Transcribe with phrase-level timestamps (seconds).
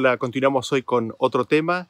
[0.00, 1.88] Hola, continuamos hoy con otro tema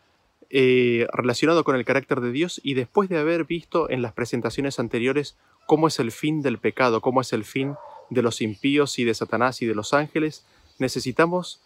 [0.49, 4.79] eh, relacionado con el carácter de Dios y después de haber visto en las presentaciones
[4.79, 7.75] anteriores cómo es el fin del pecado, cómo es el fin
[8.09, 10.47] de los impíos y de Satanás y de los ángeles,
[10.79, 11.61] necesitamos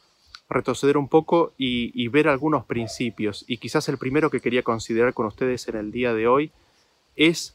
[0.50, 3.44] retroceder un poco y, ver algunos principios.
[3.46, 6.50] Y quizás el primero que quería considerar con ustedes en el día de hoy
[7.14, 7.54] es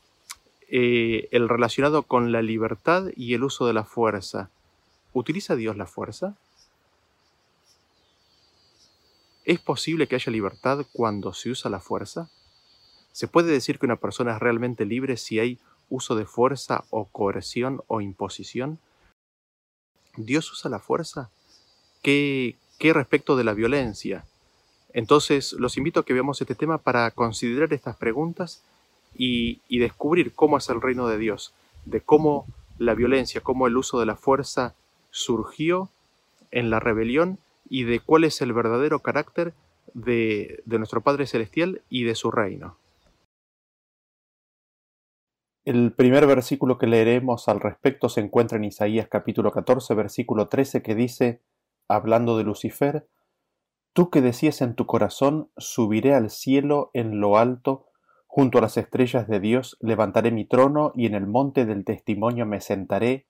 [0.69, 4.49] eh, el relacionado con la libertad y el uso de la fuerza.
[5.11, 6.37] ¿Utiliza Dios la fuerza?
[9.47, 12.29] ¿Es posible que haya libertad cuando se usa la fuerza?
[13.13, 15.57] ¿Se puede decir que una persona es realmente libre si hay
[15.89, 18.77] uso de fuerza o coerción o imposición?
[20.17, 21.29] ¿Dios usa la fuerza?
[22.01, 24.25] ¿Qué, qué respecto de la violencia?
[24.91, 28.61] Entonces, los invito a que veamos este tema para considerar estas preguntas
[29.15, 31.53] y, y descubrir cómo es el reino de Dios,
[31.85, 32.47] de cómo
[32.79, 34.75] la violencia, cómo el uso de la fuerza
[35.09, 35.89] surgió
[36.51, 37.39] en la rebelión
[37.69, 39.53] y de cuál es el verdadero carácter
[39.93, 42.77] de, nuestro Padre Celestial y de su reino.
[45.65, 50.81] El primer versículo que leeremos al respecto se encuentra en Isaías capítulo 14, versículo 13,
[50.81, 51.41] que dice,
[51.89, 53.07] hablando de Lucifer,
[53.97, 57.87] Tú que decías en tu corazón, subiré al cielo en lo alto,
[58.27, 62.45] junto a las estrellas de Dios levantaré mi trono y en el monte del testimonio
[62.45, 63.25] me sentaré,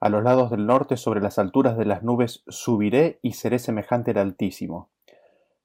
[0.00, 4.12] a los lados del norte, sobre las alturas de las nubes, subiré y seré semejante
[4.12, 4.90] al Altísimo.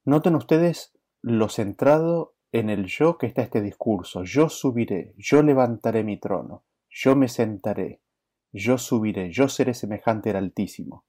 [0.03, 4.23] Noten ustedes lo centrado en el yo que está este discurso.
[4.23, 8.01] Yo subiré, yo levantaré mi trono, yo me sentaré,
[8.51, 11.05] yo subiré, yo seré semejante al Altísimo.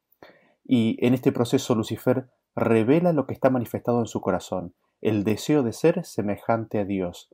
[0.65, 5.63] Y en este proceso Lucifer revela lo que está manifestado en su corazón, el deseo
[5.63, 7.29] de ser semejante a Dios.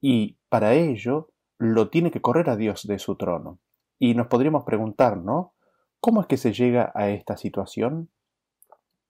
[0.00, 3.60] Y para ello lo tiene que correr a Dios de su trono.
[3.98, 5.54] Y nos podríamos preguntar, ¿no?
[6.00, 8.10] ¿Cómo es que se llega a esta situación?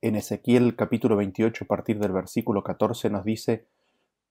[0.00, 3.67] En Ezequiel capítulo 28 a partir del versículo 14 nos dice,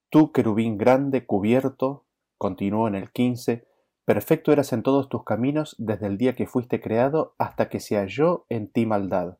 [0.10, 2.06] Tú querubín grande, cubierto,
[2.38, 3.66] continuó en el 15,
[4.06, 7.96] perfecto eras en todos tus caminos desde el día que fuiste creado hasta que se
[7.96, 9.38] halló en ti maldad.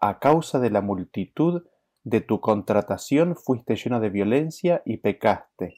[0.00, 1.64] A causa de la multitud
[2.04, 5.74] de tu contratación fuiste lleno de violencia y pecaste.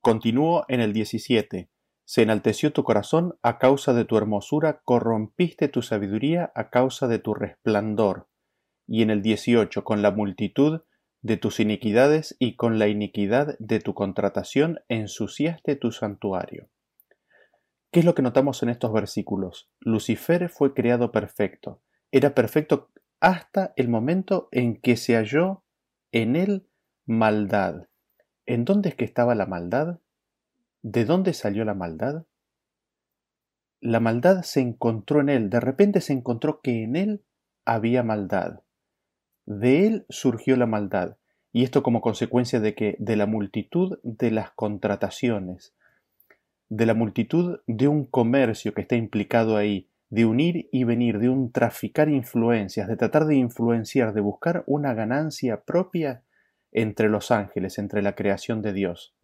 [0.00, 1.70] Continúo en el 17.
[2.08, 7.18] Se enalteció tu corazón a causa de tu hermosura, corrompiste tu sabiduría a causa de
[7.18, 8.30] tu resplandor.
[8.86, 10.80] Y en el 18, con la multitud
[11.20, 16.70] de tus iniquidades y con la iniquidad de tu contratación ensuciaste tu santuario.
[17.90, 19.70] ¿Qué es lo que notamos en estos versículos?
[19.78, 21.82] Lucifer fue creado perfecto.
[22.10, 22.88] Era perfecto
[23.20, 25.62] hasta el momento en que se halló
[26.12, 26.70] en él
[27.04, 27.82] maldad.
[28.46, 29.98] ¿En dónde es que estaba la maldad?
[30.82, 32.24] ¿De dónde salió la maldad?
[33.80, 37.24] La maldad se encontró en él, de repente se encontró que en él
[37.64, 38.60] había maldad.
[39.44, 41.16] De él surgió la maldad,
[41.52, 45.74] y esto como consecuencia de que de la multitud de las contrataciones,
[46.68, 51.28] de la multitud de un comercio que está implicado ahí, de unir y venir, de
[51.28, 56.22] un traficar influencias, de tratar de influenciar, de buscar una ganancia propia
[56.70, 59.17] entre los ángeles, entre la creación de Dios.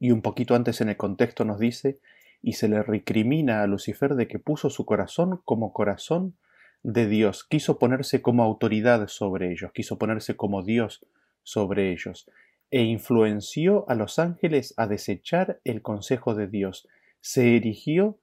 [0.00, 1.98] Y un poquito antes en el contexto nos dice,
[2.42, 6.36] y se le recrimina a Lucifer de que puso su corazón como corazón
[6.82, 11.04] de Dios, quiso ponerse como autoridad sobre ellos, quiso ponerse como Dios
[11.42, 12.30] sobre ellos,
[12.70, 16.86] e influenció a los ángeles a desechar el consejo de Dios,
[17.20, 18.18] se erigió,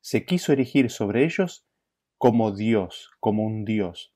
[0.00, 1.64] se quiso erigir sobre ellos
[2.18, 4.12] como Dios, como un Dios.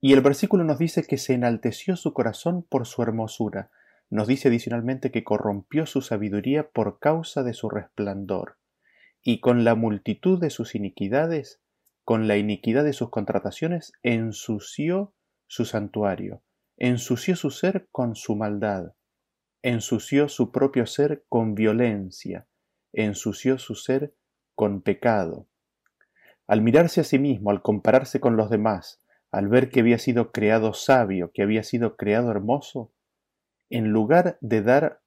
[0.00, 3.70] Y el versículo nos dice que se enalteció su corazón por su hermosura,
[4.10, 8.58] nos dice adicionalmente que corrompió su sabiduría por causa de su resplandor,
[9.22, 11.60] y con la multitud de sus iniquidades,
[12.04, 15.14] con la iniquidad de sus contrataciones, ensució
[15.48, 16.42] su santuario,
[16.76, 18.92] ensució su ser con su maldad,
[19.62, 22.46] ensució su propio ser con violencia,
[22.92, 24.14] ensució su ser
[24.54, 25.48] con pecado.
[26.46, 30.30] Al mirarse a sí mismo, al compararse con los demás, al ver que había sido
[30.30, 32.92] creado sabio, que había sido creado hermoso,
[33.70, 35.00] en lugar de dar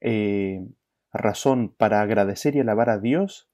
[0.00, 0.66] eh,
[1.12, 3.48] razón para agradecer y alabar a Dios,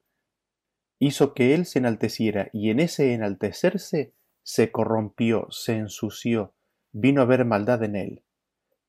[0.99, 6.55] hizo que Él se enalteciera y en ese enaltecerse se corrompió, se ensució,
[6.93, 8.23] vino a ver maldad en Él.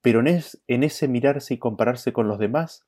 [0.01, 2.85] Pero en, en ese mirarse y compararse con los demás,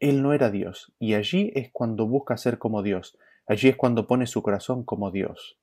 [0.00, 4.06] Él no era Dios, y allí es cuando busca ser como Dios, allí es cuando
[4.06, 5.58] pone su corazón como Dios.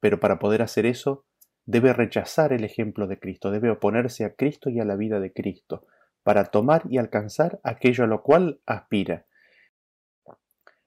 [0.00, 1.26] Pero para poder hacer eso,
[1.64, 5.32] debe rechazar el ejemplo de Cristo, debe oponerse a Cristo y a la vida de
[5.32, 5.86] Cristo,
[6.22, 9.26] para tomar y alcanzar aquello a lo cual aspira.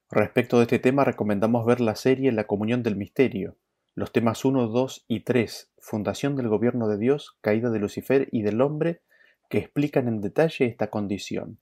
[0.09, 3.57] Respecto de este tema recomendamos ver la serie La comunión del misterio,
[3.95, 8.41] los temas 1, 2 y 3, fundación del gobierno de Dios, caída de Lucifer y
[8.41, 9.01] del hombre,
[9.49, 11.59] que explican en detalle esta condición.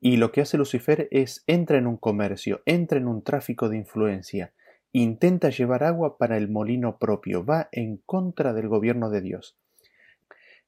[0.00, 3.76] Y lo que hace Lucifer es entra en un comercio, entra en un tráfico de
[3.76, 4.53] influencia,
[4.94, 9.58] intenta llevar agua para el molino propio, va en contra del gobierno de Dios.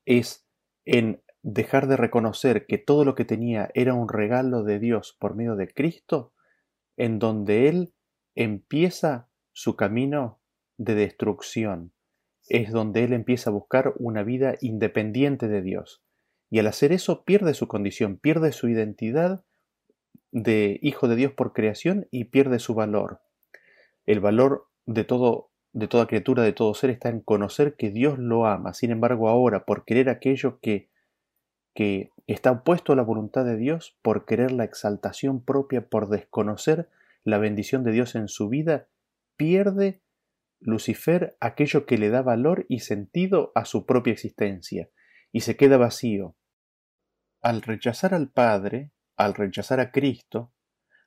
[0.04, 0.46] Es
[0.84, 5.36] en dejar de reconocer que todo lo que tenía era un regalo de Dios por
[5.36, 6.32] medio de Cristo,
[6.96, 7.94] en donde él
[8.34, 10.40] empieza su camino
[10.76, 11.92] de destrucción.
[12.48, 16.02] Es donde él empieza a buscar una vida independiente de Dios.
[16.50, 19.44] Y al hacer eso pierde su condición, pierde su identidad
[20.32, 23.20] de hijo de Dios por creación y pierde su valor.
[24.06, 28.18] El valor de todo de toda criatura, de todo ser está en conocer que Dios
[28.18, 28.72] lo ama.
[28.72, 30.88] Sin embargo, ahora por querer aquello que
[31.76, 36.88] que está opuesto a la voluntad de Dios, por querer la exaltación propia, por desconocer
[37.22, 38.88] la bendición de Dios en su vida,
[39.36, 40.00] pierde
[40.58, 44.88] Lucifer aquello que le da valor y sentido a su propia existencia,
[45.32, 46.34] y se queda vacío.
[47.42, 50.52] Al rechazar al Padre, al rechazar a Cristo,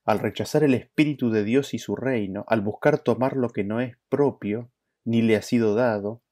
[0.10, 3.80] al rechazar el Espíritu de Dios y su reino, al buscar tomar lo que no
[3.80, 4.72] es propio,
[5.06, 6.24] ni le ha sido dado,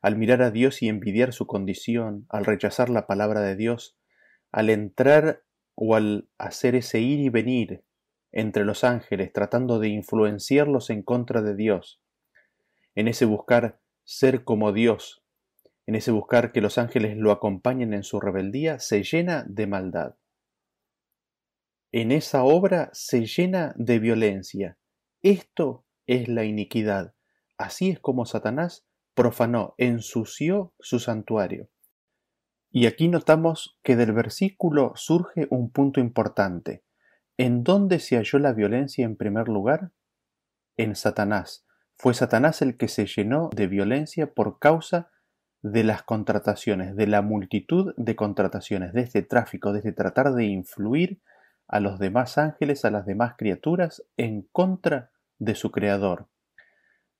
[0.00, 3.98] al mirar a Dios y envidiar su condición, al rechazar la palabra de Dios,
[4.52, 5.42] al entrar
[5.74, 7.84] o al hacer ese ir y venir
[8.32, 12.00] entre los ángeles tratando de influenciarlos en contra de Dios,
[12.94, 15.22] en ese buscar ser como Dios,
[15.84, 20.14] en ese buscar que los ángeles lo acompañen en su rebeldía, se llena de maldad.
[21.92, 24.78] En esa obra se llena de violencia.
[25.22, 27.14] Esto es la iniquidad.
[27.58, 31.70] Así es como Satanás profanó, ensució su santuario.
[32.70, 36.84] Y aquí notamos que del versículo surge un punto importante.
[37.38, 39.92] ¿En dónde se halló la violencia en primer lugar?
[40.76, 41.66] En Satanás.
[41.96, 45.10] Fue Satanás el que se llenó de violencia por causa
[45.62, 50.44] de las contrataciones, de la multitud de contrataciones, de este tráfico, de este tratar de
[50.44, 51.22] influir
[51.68, 56.28] a los demás ángeles, a las demás criaturas, en contra de su Creador.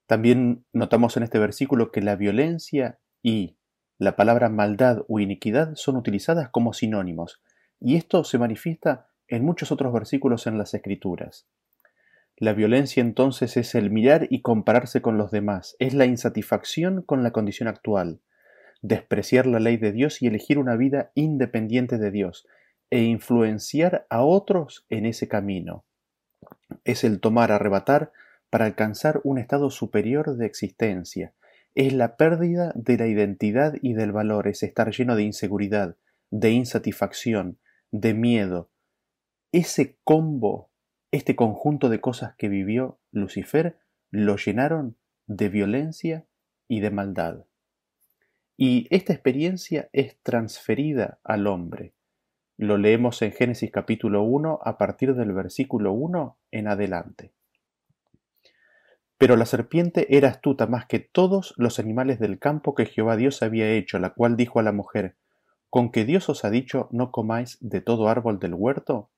[0.06, 3.56] También notamos en este versículo que la violencia y
[3.98, 7.42] la palabra maldad o iniquidad son utilizadas como sinónimos,
[7.80, 11.48] y esto se manifiesta en muchos otros versículos en las Escrituras.
[12.36, 17.22] La violencia entonces es el mirar y compararse con los demás, es la insatisfacción con
[17.22, 18.20] la condición actual,
[18.82, 22.46] despreciar la ley de Dios y elegir una vida independiente de Dios,
[22.90, 25.84] e influenciar a otros en ese camino.
[26.84, 28.12] Es el tomar, arrebatar,
[28.50, 31.34] para alcanzar un estado superior de existencia.
[31.74, 35.96] Es la pérdida de la identidad y del valor, es estar lleno de inseguridad,
[36.30, 37.58] de insatisfacción,
[37.90, 38.70] de miedo.
[39.52, 40.70] Ese combo
[41.16, 43.78] este conjunto de cosas que vivió Lucifer
[44.10, 44.96] lo llenaron
[45.26, 46.26] de violencia
[46.68, 47.46] y de maldad.
[48.56, 51.94] Y esta experiencia es transferida al hombre.
[52.58, 57.34] Lo leemos en Génesis capítulo 1 a partir del versículo 1 en adelante.
[59.18, 63.42] Pero la serpiente era astuta más que todos los animales del campo que Jehová Dios
[63.42, 65.16] había hecho, la cual dijo a la mujer,
[65.68, 69.10] ¿Con que Dios os ha dicho no comáis de todo árbol del huerto?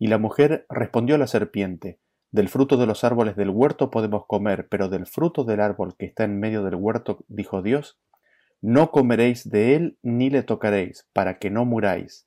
[0.00, 2.00] Y la mujer respondió a la serpiente,
[2.32, 6.06] Del fruto de los árboles del huerto podemos comer, pero del fruto del árbol que
[6.06, 8.00] está en medio del huerto, dijo Dios,
[8.60, 12.26] no comeréis de él ni le tocaréis, para que no muráis.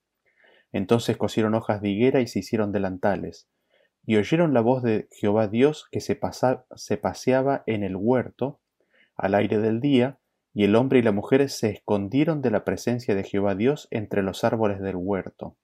[0.71, 3.47] Entonces cosieron hojas de higuera y se hicieron delantales.
[4.05, 6.19] Y oyeron la voz de Jehová Dios que se,
[6.75, 8.59] se paseaba en el huerto
[9.15, 10.17] al aire del día,
[10.53, 14.23] y el hombre y la mujer se escondieron de la presencia de Jehová Dios entre
[14.23, 15.55] los árboles del huerto.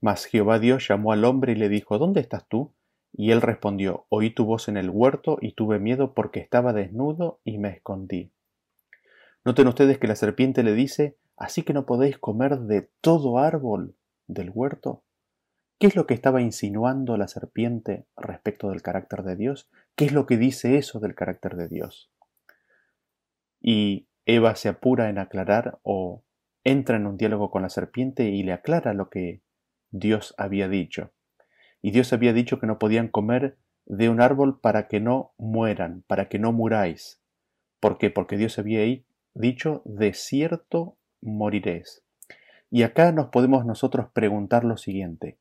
[0.00, 2.72] Mas Jehová Dios llamó al hombre y le dijo, ¿Dónde estás tú?
[3.12, 7.40] Y él respondió, Oí tu voz en el huerto y tuve miedo porque estaba desnudo
[7.44, 8.32] y me escondí.
[9.44, 13.96] Noten ustedes que la serpiente le dice, ¿así que no podéis comer de todo árbol
[14.28, 15.02] del huerto?
[15.80, 19.68] ¿Qué es lo que estaba insinuando la serpiente respecto del carácter de Dios?
[19.96, 22.12] ¿Qué es lo que dice eso del carácter de Dios?
[23.60, 26.24] y Eva se apura en aclarar o
[26.64, 29.42] entra en un diálogo con la serpiente y le aclara lo que
[29.90, 31.12] Dios había dicho.
[31.82, 36.04] Y Dios había dicho que no podían comer de un árbol para que no mueran,
[36.06, 37.22] para que no muráis.
[37.80, 38.10] ¿Por qué?
[38.10, 38.82] Porque Dios había
[39.34, 42.02] dicho, de cierto moriréis.
[42.70, 45.38] Y acá nos podemos nosotros preguntar lo siguiente.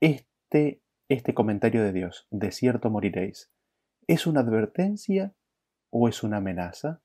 [0.00, 3.50] Este, este comentario de Dios, de cierto moriréis,
[4.06, 5.34] ¿es una advertencia
[5.90, 7.00] o es una amenaza?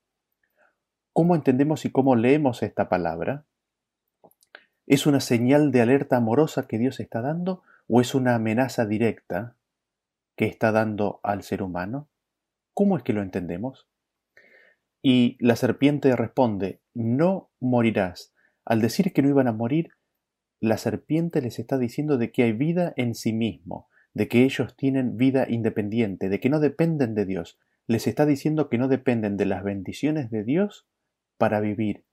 [1.12, 3.44] ¿Cómo entendemos y cómo leemos esta palabra?
[4.86, 9.56] ¿Es una señal de alerta amorosa que Dios está dando o es una amenaza directa
[10.36, 12.08] que está dando al ser humano?
[12.74, 13.88] ¿Cómo es que lo entendemos?
[15.06, 18.32] Y la serpiente responde, no morirás.
[18.64, 19.90] Al decir que no iban a morir,
[20.60, 24.74] la serpiente les está diciendo de que hay vida en sí mismo, de que ellos
[24.78, 27.58] tienen vida independiente, de que no dependen de Dios.
[27.86, 30.88] Les está diciendo que no dependen de las bendiciones de Dios
[31.36, 32.06] para vivir.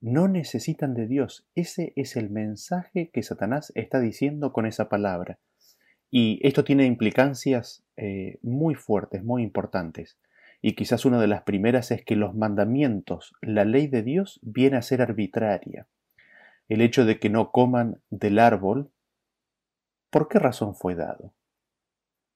[0.00, 1.46] No necesitan de Dios.
[1.54, 5.38] Ese es el mensaje que Satanás está diciendo con esa palabra.
[6.10, 10.18] Y esto tiene implicancias eh, muy fuertes, muy importantes.
[10.60, 14.76] Y quizás una de las primeras es que los mandamientos, la ley de Dios, viene
[14.76, 15.86] a ser arbitraria.
[16.68, 18.90] El hecho de que no coman del árbol,
[20.10, 21.32] ¿por qué razón fue dado?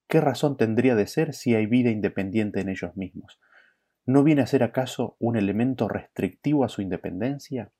[0.08, 3.40] ¿Qué razón tendría de ser si hay vida independiente en ellos mismos?
[4.04, 7.72] ¿No viene a ser acaso un elemento restrictivo a su independencia?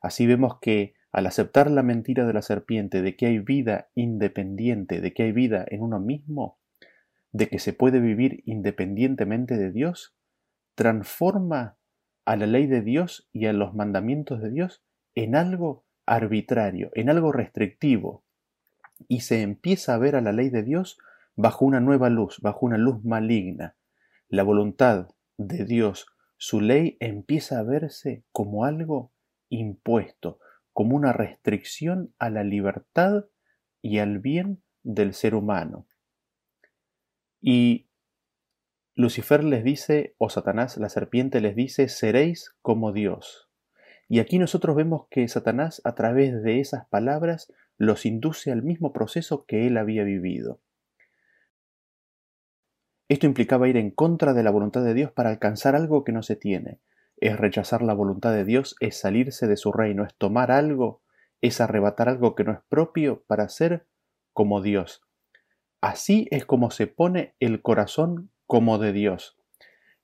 [0.00, 5.00] Así vemos que al aceptar la mentira de la serpiente de que hay vida independiente,
[5.00, 6.58] de que hay vida en uno mismo,
[7.32, 10.16] de que se puede vivir independientemente de Dios,
[10.74, 11.76] transforma
[12.24, 14.82] a la ley de Dios y a los mandamientos de Dios
[15.14, 18.24] en algo arbitrario, en algo restrictivo,
[19.08, 20.98] y se empieza a ver a la ley de Dios
[21.34, 23.76] bajo una nueva luz, bajo una luz maligna.
[24.28, 26.06] La voluntad de Dios,
[26.36, 29.12] su ley empieza a verse como algo
[29.48, 30.38] impuesto,
[30.72, 33.26] como una restricción a la libertad
[33.82, 35.86] y al bien del ser humano.
[37.48, 37.86] Y
[38.96, 43.48] Lucifer les dice, o Satanás, la serpiente les dice, seréis como Dios.
[44.08, 48.92] Y aquí nosotros vemos que Satanás a través de esas palabras los induce al mismo
[48.92, 50.60] proceso que él había vivido.
[53.08, 56.24] Esto implicaba ir en contra de la voluntad de Dios para alcanzar algo que no
[56.24, 56.80] se tiene.
[57.16, 61.00] Es rechazar la voluntad de Dios, es salirse de su reino, es tomar algo,
[61.40, 63.86] es arrebatar algo que no es propio para ser
[64.32, 65.05] como Dios.
[65.80, 69.36] Así es como se pone el corazón como de Dios.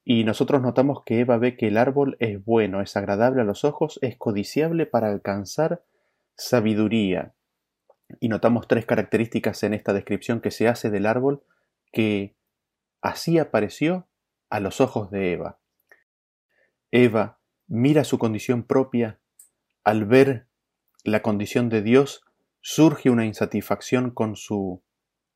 [0.04, 3.64] Y nosotros notamos que Eva ve que el árbol es bueno, es agradable a los
[3.64, 5.84] ojos, es codiciable para alcanzar
[6.36, 7.34] sabiduría.
[8.20, 11.42] Y notamos tres características en esta descripción que se hace del árbol
[11.92, 12.34] que
[13.00, 14.08] así apareció
[14.50, 15.58] a los ojos de Eva.
[16.90, 17.38] Eva
[17.68, 19.18] mira su condición propia,
[19.84, 20.46] al ver
[21.04, 22.24] la condición de Dios
[22.60, 24.82] surge una insatisfacción con su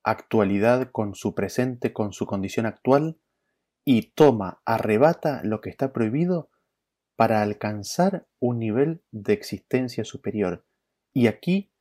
[0.06, 3.18] actualidad, con su presente, con su condición actual,
[3.84, 6.48] y toma, arrebata lo que está prohibido
[7.16, 10.64] para alcanzar un nivel de existencia superior.
[11.12, 11.72] Y aquí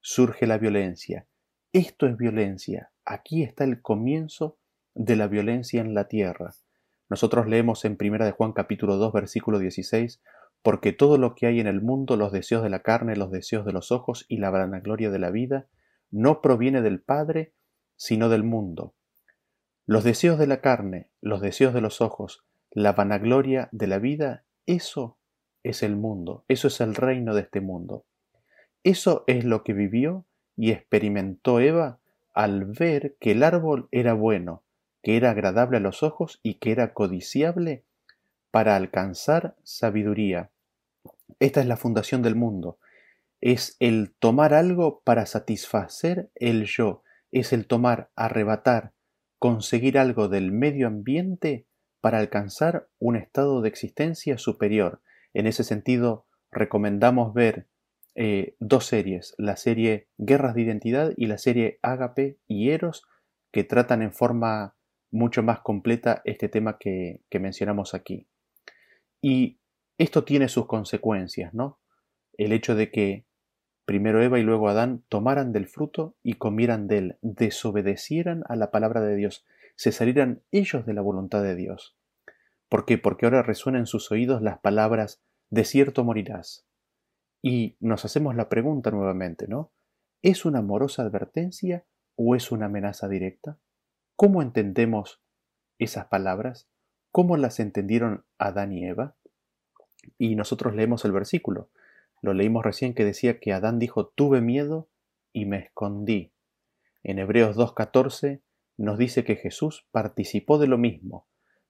[0.00, 1.28] surge la violencia.
[1.72, 2.90] Esto es violencia.
[3.04, 4.58] Aquí está el comienzo
[4.94, 6.54] de la violencia en la tierra.
[7.08, 10.20] Nosotros leemos en 1 de Juan capítulo 2 versículo 16,
[10.62, 13.64] porque todo lo que hay en el mundo, los deseos de la carne, los deseos
[13.64, 15.68] de los ojos y la vanagloria de la vida,
[16.10, 17.54] no proviene del Padre,
[18.00, 18.94] sino del mundo.
[19.84, 24.46] Los deseos de la carne, los deseos de los ojos, la vanagloria de la vida,
[24.64, 25.18] eso
[25.62, 28.06] es el mundo, eso es el reino de este mundo.
[28.84, 30.24] Eso es lo que vivió
[30.56, 32.00] y experimentó Eva
[32.32, 34.64] al ver que el árbol era bueno,
[35.02, 37.84] que era agradable a los ojos y que era codiciable
[38.50, 40.50] para alcanzar sabiduría.
[41.38, 42.78] Esta es la fundación del mundo.
[43.42, 48.92] Es el tomar algo para satisfacer el yo, es el tomar, arrebatar,
[49.38, 51.66] conseguir algo del medio ambiente
[52.00, 55.02] para alcanzar un estado de existencia superior.
[55.34, 57.68] En ese sentido, recomendamos ver
[58.14, 63.06] eh, dos series, la serie Guerras de Identidad y la serie Ágape y Eros,
[63.52, 64.76] que tratan en forma
[65.10, 68.28] mucho más completa este tema que, que mencionamos aquí.
[69.22, 69.60] Y
[69.98, 71.78] esto tiene sus consecuencias, ¿no?
[72.36, 73.26] El hecho de que
[73.90, 78.70] primero Eva y luego Adán, tomaran del fruto y comieran de él, desobedecieran a la
[78.70, 79.44] palabra de Dios,
[79.74, 81.96] se salieran ellos de la voluntad de Dios.
[82.68, 82.98] ¿Por qué?
[82.98, 85.20] Porque ahora resuenan en sus oídos las palabras,
[85.50, 86.64] de cierto morirás.
[87.42, 89.72] Y nos hacemos la pregunta nuevamente, ¿no?
[90.22, 93.58] ¿Es una amorosa advertencia o es una amenaza directa?
[94.14, 95.20] ¿Cómo entendemos
[95.80, 96.68] esas palabras?
[97.10, 99.16] ¿Cómo las entendieron Adán y Eva?
[100.16, 101.70] Y nosotros leemos el versículo.
[102.22, 104.88] Lo leímos recién que decía que Adán dijo, tuve miedo
[105.32, 106.32] y me escondí.
[107.02, 108.42] En Hebreos 2.14
[108.76, 111.26] nos dice que Jesús participó de lo mismo.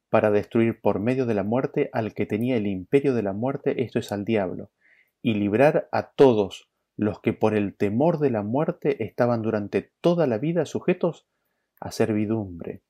[0.09, 3.85] para destruir por medio de la muerte al que tenía el imperio de la muerte,
[3.85, 4.73] esto es al diablo,
[5.23, 10.27] y librar a todos los que por el temor de la muerte estaban durante toda
[10.27, 11.29] la vida sujetos
[11.81, 12.83] a servidumbre.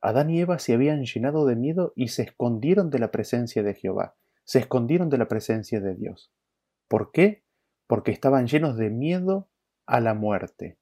[0.00, 3.74] Adán y Eva se habían llenado de miedo y se escondieron de la presencia de
[3.74, 6.32] Jehová, se escondieron de la presencia de Dios.
[6.94, 7.42] ¿Por qué?
[7.88, 9.50] Porque estaban llenos de miedo
[9.84, 10.78] a la muerte.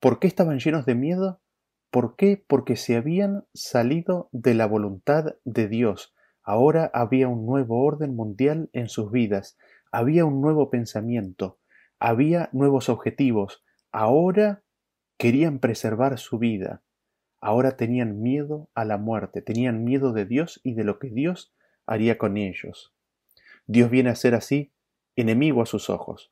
[0.00, 1.42] ¿Por qué estaban llenos de miedo?
[1.90, 2.42] ¿Por qué?
[2.48, 6.14] Porque se habían salido de la voluntad de Dios.
[6.42, 9.58] Ahora había un nuevo orden mundial en sus vidas,
[9.90, 11.58] había un nuevo pensamiento,
[11.98, 13.62] había nuevos objetivos.
[13.90, 14.64] Ahora
[15.18, 16.84] querían preservar su vida.
[17.38, 21.54] Ahora tenían miedo a la muerte, tenían miedo de Dios y de lo que Dios
[21.84, 22.94] haría con ellos.
[23.66, 24.71] Dios viene a ser así
[25.16, 26.30] enemigo a sus ojos.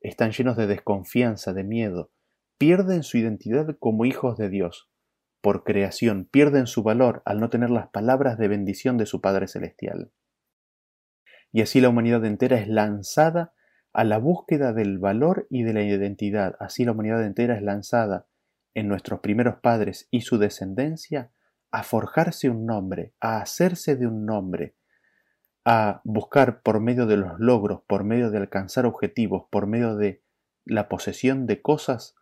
[0.00, 2.12] Están llenos de desconfianza, de miedo,
[2.58, 4.90] pierden su identidad como hijos de Dios
[5.46, 9.46] por creación, pierden su valor al no tener las palabras de bendición de su Padre
[9.46, 10.10] Celestial.
[11.52, 13.54] Y así la humanidad entera es lanzada
[13.92, 16.56] a la búsqueda del valor y de la identidad.
[16.58, 18.26] Así la humanidad entera es lanzada
[18.74, 21.30] en nuestros primeros padres y su descendencia
[21.70, 24.74] a forjarse un nombre, a hacerse de un nombre,
[25.68, 30.22] a buscar por medio de los logros, por medio de alcanzar objetivos, por medio de
[30.64, 32.14] la posesión de cosas,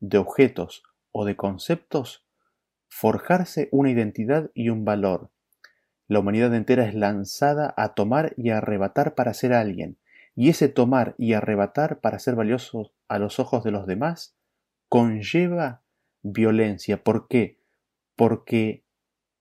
[0.00, 2.26] de objetos o de conceptos,
[2.88, 5.30] forjarse una identidad y un valor.
[6.08, 9.96] La humanidad entera es lanzada a tomar y arrebatar para ser alguien,
[10.34, 14.36] y ese tomar y arrebatar para ser valiosos a los ojos de los demás
[14.88, 15.82] conlleva
[16.22, 17.04] violencia.
[17.04, 17.60] ¿Por qué?
[18.16, 18.84] Porque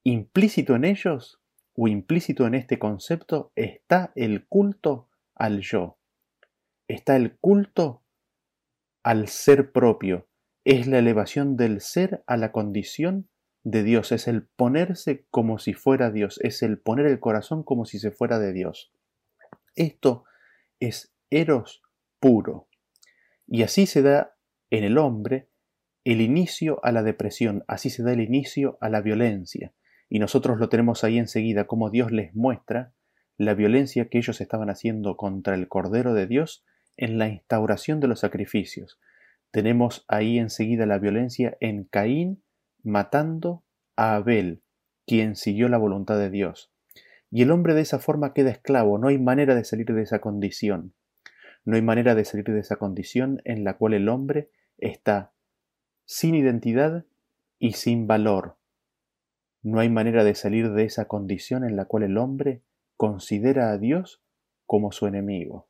[0.03, 1.41] implícito en ellos
[1.79, 5.99] o implícito en este concepto está el culto al yo.
[6.87, 8.03] Está el culto
[9.03, 10.27] al ser propio.
[10.65, 13.29] Es la elevación del ser a la condición
[13.63, 17.85] de Dios, es el ponerse como si fuera Dios, es el poner el corazón como
[17.85, 18.91] si se fuera de Dios.
[19.75, 20.23] Esto
[20.79, 21.83] es eros
[22.19, 22.69] puro.
[23.45, 24.35] Y así se da
[24.71, 25.49] en el hombre
[26.05, 29.73] el inicio a la depresión, así se da el inicio a la violencia.
[30.09, 32.93] Y nosotros lo tenemos ahí enseguida, como Dios les muestra
[33.37, 36.65] la violencia que ellos estaban haciendo contra el Cordero de Dios
[36.95, 38.99] en la instauración de los sacrificios.
[39.51, 42.43] Tenemos ahí enseguida la violencia en Caín
[42.83, 43.63] matando
[43.95, 44.63] a Abel,
[45.05, 46.71] quien siguió la voluntad de Dios.
[47.29, 50.19] Y el hombre de esa forma queda esclavo, no hay manera de salir de esa
[50.19, 50.93] condición.
[51.65, 55.33] No hay manera de salir de esa condición en la cual el hombre está
[56.05, 57.05] sin identidad
[57.59, 58.56] y sin valor.
[59.61, 62.63] No hay manera de salir de esa condición en la cual el hombre
[62.95, 64.23] considera a Dios
[64.65, 65.67] como su enemigo.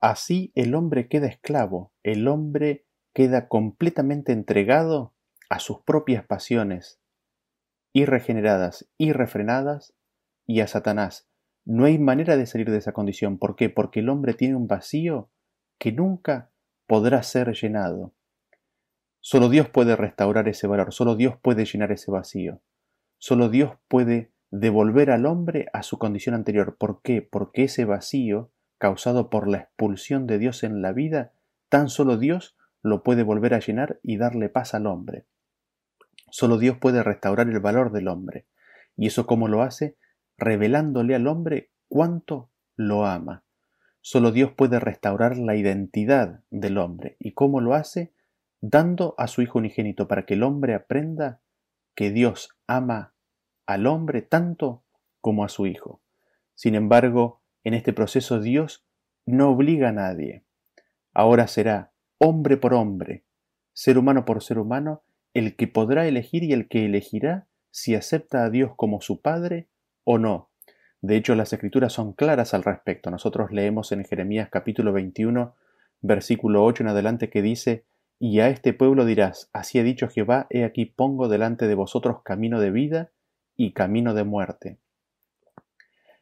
[0.00, 5.14] Así el hombre queda esclavo, el hombre queda completamente entregado
[5.48, 7.00] a sus propias pasiones,
[7.92, 9.94] irregeneradas, irrefrenadas,
[10.46, 11.28] y a Satanás.
[11.64, 13.38] No hay manera de salir de esa condición.
[13.38, 13.70] ¿Por qué?
[13.70, 15.30] Porque el hombre tiene un vacío
[15.78, 16.50] que nunca
[16.86, 18.14] podrá ser llenado.
[19.26, 22.60] Solo Dios puede restaurar ese valor, solo Dios puede llenar ese vacío.
[23.16, 26.76] Solo Dios puede devolver al hombre a su condición anterior.
[26.76, 27.22] ¿Por qué?
[27.22, 31.32] Porque ese vacío, causado por la expulsión de Dios en la vida,
[31.70, 35.24] tan solo Dios lo puede volver a llenar y darle paz al hombre.
[36.30, 38.44] Solo Dios puede restaurar el valor del hombre.
[38.94, 39.96] ¿Y eso cómo lo hace?
[40.36, 43.42] Revelándole al hombre cuánto lo ama.
[44.02, 47.16] Solo Dios puede restaurar la identidad del hombre.
[47.18, 48.12] ¿Y cómo lo hace?
[48.66, 51.42] Dando a su Hijo unigénito para que el hombre aprenda
[51.94, 53.12] que Dios ama
[53.66, 54.84] al hombre tanto
[55.20, 56.00] como a su Hijo.
[56.54, 58.82] Sin embargo, en este proceso Dios
[59.26, 60.44] no obliga a nadie.
[61.12, 63.26] Ahora será hombre por hombre,
[63.74, 65.02] ser humano por ser humano,
[65.34, 69.68] el que podrá elegir y el que elegirá si acepta a Dios como su Padre
[70.04, 70.48] o no.
[71.02, 73.10] De hecho, las escrituras son claras al respecto.
[73.10, 75.54] Nosotros leemos en Jeremías capítulo 21,
[76.00, 77.84] versículo 8 en adelante que dice,
[78.18, 82.22] Y a este pueblo dirás, así ha dicho Jehová, he aquí pongo delante de vosotros
[82.22, 83.10] camino de vida
[83.56, 84.78] y camino de muerte.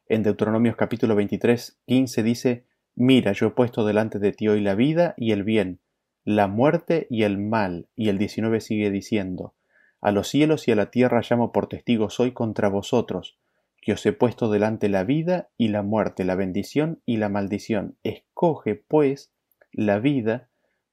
[0.08, 4.74] En Deuteronomios capítulo 23, 15 dice, Mira, yo he puesto delante de ti hoy la
[4.74, 5.80] vida y el bien,
[6.24, 7.88] la muerte y el mal.
[7.96, 9.54] Y el 19 sigue diciendo,
[10.00, 13.38] A los cielos y a la tierra llamo por testigos hoy contra vosotros,
[13.80, 17.96] que os he puesto delante la vida y la muerte, la bendición y la maldición.
[18.02, 19.32] Escoge, pues,
[19.72, 20.50] la vida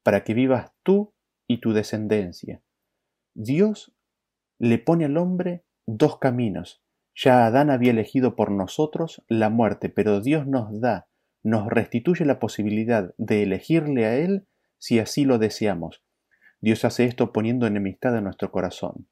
[0.10, 1.14] para que vivas tú
[1.48, 2.64] y tu descendencia.
[3.36, 3.94] Dios
[4.58, 6.82] le pone al hombre dos caminos.
[7.14, 11.10] Ya Adán había elegido por nosotros la muerte, pero Dios nos da,
[11.44, 14.48] nos restituye la posibilidad de elegirle a Él
[14.80, 16.04] si así lo deseamos.
[16.60, 19.08] Dios hace esto poniendo enemistad en nuestro corazón.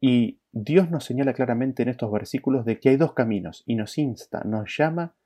[0.00, 3.98] Y Dios nos señala claramente en estos versículos de que hay dos caminos y nos
[3.98, 5.16] insta, nos llama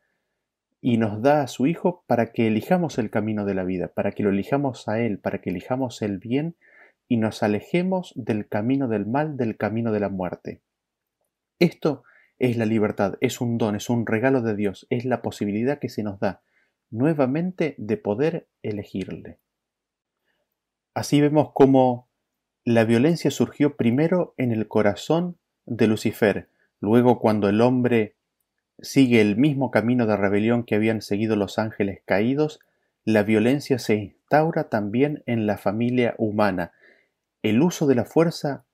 [0.81, 4.13] y nos da a su Hijo para que elijamos el camino de la vida, para
[4.13, 6.57] que lo elijamos a Él, para que elijamos el bien
[7.09, 10.61] y nos alejemos del camino del mal, del camino de la muerte.
[11.59, 12.05] Esto
[12.39, 15.89] es la libertad, es un don, es un regalo de Dios, es la posibilidad que
[15.89, 16.43] se nos da
[16.91, 19.39] nuevamente de poder elegirle.
[20.95, 22.09] Así vemos cómo
[22.65, 26.49] la violencia surgió primero en el corazón de Lucifer,
[26.81, 28.16] luego cuando el hombre
[28.81, 32.61] sigue el mismo camino de rebelión que habían seguido los ángeles caídos,
[33.05, 36.73] la violencia se instaura también en la familia humana.
[37.43, 38.65] El uso de la fuerza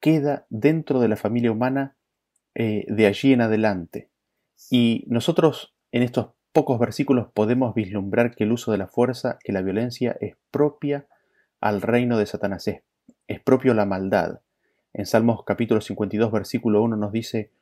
[0.00, 1.96] queda dentro de la familia humana
[2.54, 4.08] eh, de allí en adelante.
[4.70, 9.52] Y nosotros en estos pocos versículos podemos vislumbrar que el uso de la fuerza, que
[9.52, 11.06] la violencia es propia
[11.60, 12.82] al reino de Satanás, es,
[13.44, 14.40] propio la maldad.
[14.92, 17.52] En Salmos capítulo 52 versículo 1 nos dice,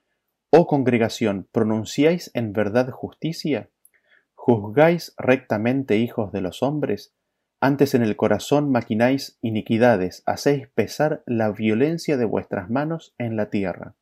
[0.50, 3.70] Oh congregación, ¿pronunciáis en verdad justicia?
[4.34, 7.14] ¿Juzgáis rectamente hijos de los hombres?
[7.60, 13.50] Antes en el corazón maquináis iniquidades, hacéis pesar la violencia de vuestras manos en la
[13.50, 13.96] tierra.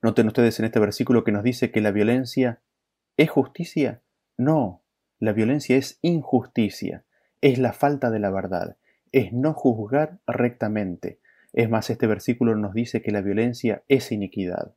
[0.00, 2.62] Noten ustedes en este versículo que nos dice que la violencia
[3.16, 4.02] es justicia.
[4.38, 4.82] No,
[5.18, 7.04] la violencia es injusticia,
[7.42, 8.76] es la falta de la verdad,
[9.12, 11.20] es no juzgar rectamente.
[11.52, 14.74] Es más, este versículo nos dice que la violencia es iniquidad.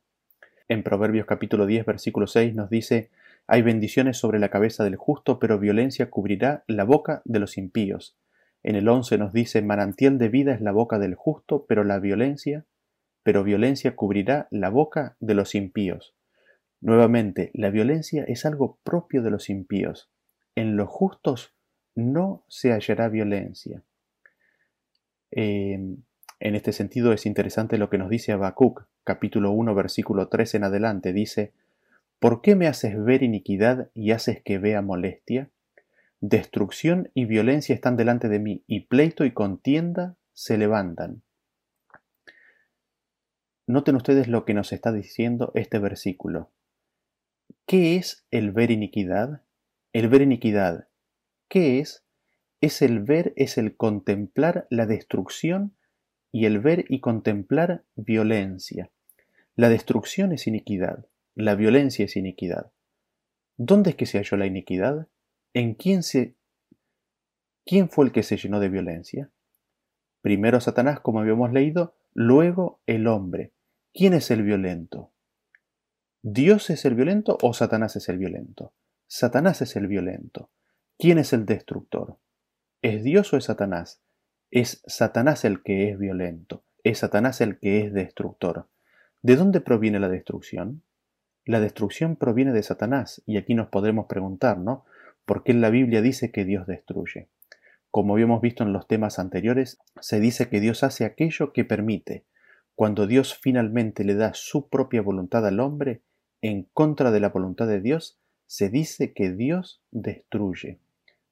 [0.68, 3.10] En Proverbios capítulo 10, versículo 6 nos dice,
[3.46, 8.16] hay bendiciones sobre la cabeza del justo, pero violencia cubrirá la boca de los impíos.
[8.62, 11.98] En el 11 nos dice, manantial de vida es la boca del justo, pero la
[11.98, 12.64] violencia
[13.26, 16.14] pero violencia cubrirá la boca de los impíos.
[16.80, 20.12] Nuevamente, la violencia es algo propio de los impíos.
[20.54, 21.52] En los justos
[21.96, 23.82] no se hallará violencia.
[25.32, 26.04] Em,
[26.38, 30.64] en este sentido es interesante lo que nos dice Habacuc, capítulo 1, versículo 3 en
[30.64, 31.12] adelante.
[31.12, 31.52] Dice,
[32.18, 35.50] ¿Por qué me haces ver iniquidad y haces que vea molestia?
[36.20, 41.22] Destrucción y violencia están delante de mí, y pleito y contienda se levantan.
[43.66, 46.50] Noten ustedes lo que nos está diciendo este versículo.
[47.66, 49.42] ¿Qué es el ver iniquidad?
[49.92, 50.88] El ver iniquidad.
[51.48, 52.04] ¿Qué es?
[52.60, 55.76] Es el ver, es el contemplar la destrucción
[56.36, 58.90] y el ver y contemplar violencia.
[59.54, 62.72] La destrucción es iniquidad, la violencia es iniquidad.
[63.56, 65.08] ¿Dónde es que se halló la iniquidad?
[65.54, 66.34] ¿En quién se
[67.64, 69.30] quién fue el que se llenó de violencia?
[70.20, 73.54] Primero Satanás, como habíamos leído, luego el hombre.
[73.94, 75.14] ¿Quién es el violento?
[76.20, 78.74] ¿Dios es el violento o Satanás es el violento?
[79.06, 80.50] Satanás es el violento.
[80.98, 82.18] ¿Quién es el destructor?
[82.82, 84.02] ¿Es Dios o es Satanás?
[84.50, 86.62] Es Satanás el que es violento.
[86.84, 88.68] Es Satanás el que es destructor.
[89.22, 90.82] ¿De dónde proviene la destrucción?
[91.44, 94.84] La destrucción proviene de Satanás, y aquí nos podremos preguntar, ¿no?
[95.24, 97.28] ¿Por qué la Biblia dice que Dios destruye?
[97.90, 102.24] Como habíamos visto en los temas anteriores, se dice que Dios hace aquello que permite,
[102.76, 106.02] cuando Dios finalmente le da su propia voluntad al hombre,
[106.40, 110.78] en contra de la voluntad de Dios, se dice que Dios destruye.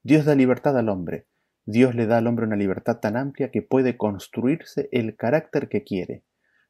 [0.03, 1.27] Dios da libertad al hombre.
[1.67, 5.83] Dios le da al hombre una libertad tan amplia que puede construirse el carácter que
[5.83, 6.25] quiere.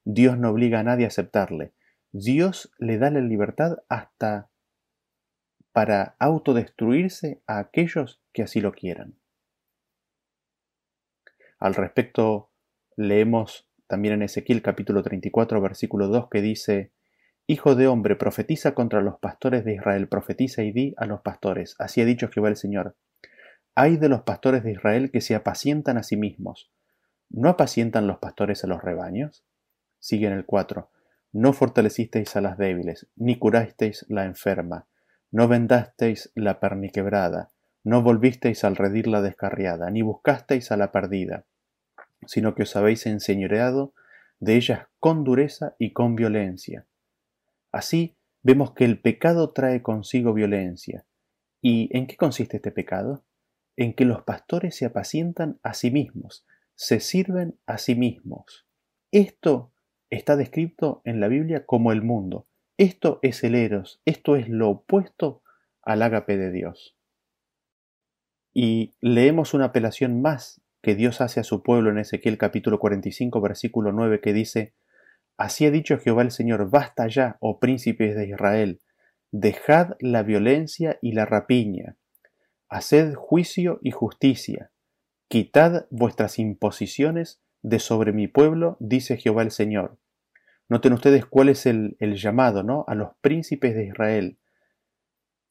[0.04, 1.72] Dios no obliga a nadie a aceptarle.
[2.12, 4.50] Dios le da la libertad hasta
[5.72, 9.16] para autodestruirse a aquellos que así lo quieran.
[11.58, 12.52] Al respecto,
[12.96, 16.92] leemos también en Ezequiel capítulo 34 versículo 2 que dice,
[17.46, 21.74] Hijo de hombre, profetiza contra los pastores de Israel, profetiza y di a los pastores,
[21.78, 22.96] así ha dicho Jehová el Señor.
[23.74, 26.70] Hay de los pastores de Israel que se apacientan a sí mismos.
[27.30, 29.44] ¿No apacientan los pastores a los rebaños?
[29.98, 30.90] Sigue en el 4.
[31.32, 34.86] No fortalecisteis a las débiles, ni curasteis la enferma,
[35.32, 37.50] no vendasteis la perniquebrada,
[37.82, 41.44] no volvisteis al redir la descarriada, ni buscasteis a la perdida
[42.26, 43.94] sino que os habéis enseñoreado
[44.40, 46.86] de ellas con dureza y con violencia.
[47.72, 51.04] Así vemos que el pecado trae consigo violencia.
[51.60, 53.24] ¿Y en qué consiste este pecado?
[53.76, 58.66] En que los pastores se apacientan a sí mismos, se sirven a sí mismos.
[59.10, 59.72] Esto
[60.10, 62.46] está descrito en la Biblia como el mundo.
[62.76, 65.42] Esto es el eros, esto es lo opuesto
[65.82, 66.96] al ágape de Dios.
[68.52, 73.40] Y leemos una apelación más que Dios hace a su pueblo en Ezequiel capítulo 45
[73.40, 74.74] versículo 9 que dice,
[75.36, 78.80] Así ha dicho Jehová el Señor, basta ya, oh príncipes de Israel,
[79.32, 81.96] dejad la violencia y la rapiña,
[82.74, 84.72] haced juicio y justicia,
[85.28, 89.96] quitad vuestras imposiciones de sobre mi pueblo, dice Jehová el Señor.
[90.68, 92.84] Noten ustedes cuál es el, el llamado, ¿no?
[92.88, 94.38] A los príncipes de Israel.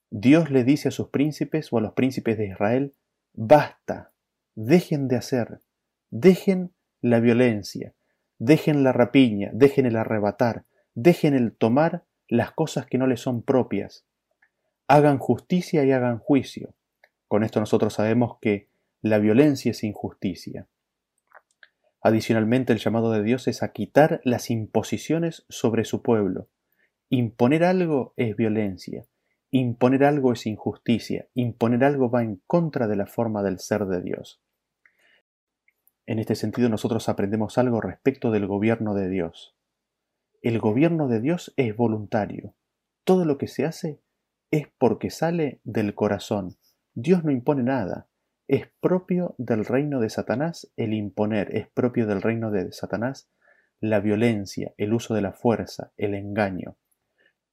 [0.10, 2.94] Dios le dice a sus príncipes o a los príncipes de Israel,
[3.32, 4.12] basta,
[4.56, 5.62] dejen de hacer,
[6.10, 7.94] dejen la violencia,
[8.38, 13.44] dejen la rapiña, dejen el arrebatar, dejen el tomar las cosas que no les son
[13.44, 14.06] propias,
[14.90, 16.76] hagan justicia y hagan juicio.
[17.34, 18.70] Con esto nosotros sabemos que
[19.02, 20.68] la violencia es injusticia.
[22.00, 26.48] Adicionalmente, el llamado de Dios es a quitar las imposiciones sobre su pueblo.
[27.10, 29.08] Imponer algo es violencia,
[29.50, 34.04] imponer algo es injusticia, imponer algo va en contra de la forma del ser de
[34.04, 34.40] Dios.
[36.06, 39.56] En este sentido nosotros aprendemos algo respecto del gobierno de Dios.
[40.44, 42.54] El gobierno de Dios es voluntario.
[43.04, 44.00] Todo lo que se hace
[44.52, 46.58] es porque sale del corazón.
[46.94, 48.08] Dios no impone nada.
[48.48, 53.30] Es propio del reino de Satanás el imponer, es propio del reino de Satanás
[53.80, 56.78] la violencia, el uso de la fuerza, el engaño.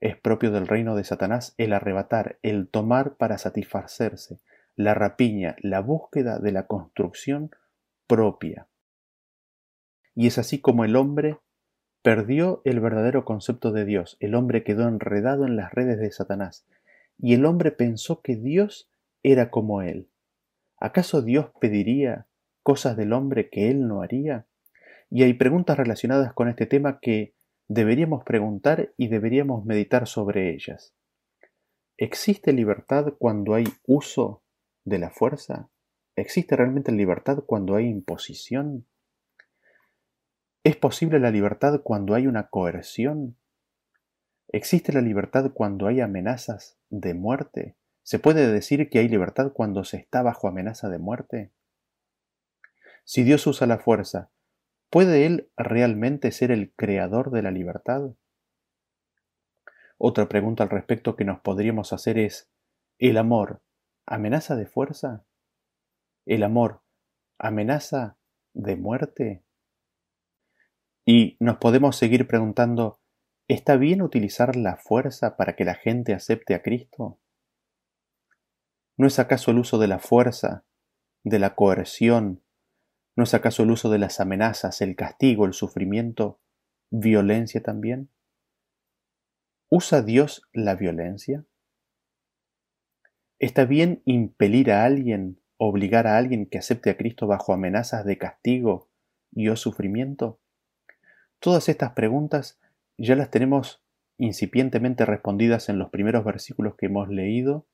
[0.00, 4.40] Es propio del reino de Satanás el arrebatar, el tomar para satisfacerse,
[4.76, 7.50] la rapiña, la búsqueda de la construcción
[8.06, 8.68] propia.
[10.14, 11.38] Y es así como el hombre
[12.02, 16.66] perdió el verdadero concepto de Dios, el hombre quedó enredado en las redes de Satanás,
[17.18, 18.89] y el hombre pensó que Dios
[19.22, 20.10] era como él.
[20.78, 22.26] ¿Acaso Dios pediría
[22.62, 24.46] cosas del hombre que él no haría?
[25.10, 27.34] Y hay preguntas relacionadas con este tema que
[27.68, 30.94] deberíamos preguntar y deberíamos meditar sobre ellas.
[31.96, 34.42] ¿Existe libertad cuando hay uso
[34.84, 35.70] de la fuerza?
[36.16, 38.86] ¿Existe realmente libertad cuando hay imposición?
[40.64, 43.36] ¿Es posible la libertad cuando hay una coerción?
[44.48, 47.76] ¿Existe la libertad cuando hay amenazas de muerte?
[48.10, 51.52] ¿Se puede decir que hay libertad cuando se está bajo amenaza de muerte?
[53.04, 54.32] Si Dios usa la fuerza,
[54.90, 58.16] ¿puede Él realmente ser el creador de la libertad?
[59.96, 62.50] Otra pregunta al respecto que nos podríamos hacer es,
[62.98, 63.62] ¿el amor
[64.06, 65.24] amenaza de fuerza?
[66.26, 66.82] el amor
[67.38, 68.18] amenaza
[68.54, 69.44] de muerte?
[71.06, 72.98] Y nos podemos seguir preguntando,
[73.46, 77.20] ¿está bien utilizar la fuerza para que la gente acepte a Cristo?
[79.00, 80.66] ¿No es acaso el uso de la fuerza,
[81.24, 82.42] de la coerción,
[83.16, 86.38] no es acaso el uso de las amenazas, el castigo, el sufrimiento,
[86.90, 88.10] violencia también?
[89.70, 91.46] ¿Usa Dios la violencia?
[93.38, 98.18] ¿Está bien impelir a alguien obligar a alguien que acepte a Cristo bajo amenazas de
[98.18, 98.90] castigo
[99.32, 100.40] y o sufrimiento?
[101.38, 102.60] Todas estas preguntas
[102.98, 103.82] ya las tenemos
[104.18, 107.66] incipientemente respondidas en los primeros versículos que hemos leído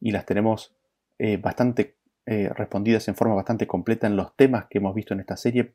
[0.00, 0.76] y las tenemos
[1.18, 5.20] eh, bastante eh, respondidas en forma bastante completa en los temas que hemos visto en
[5.20, 5.74] esta serie,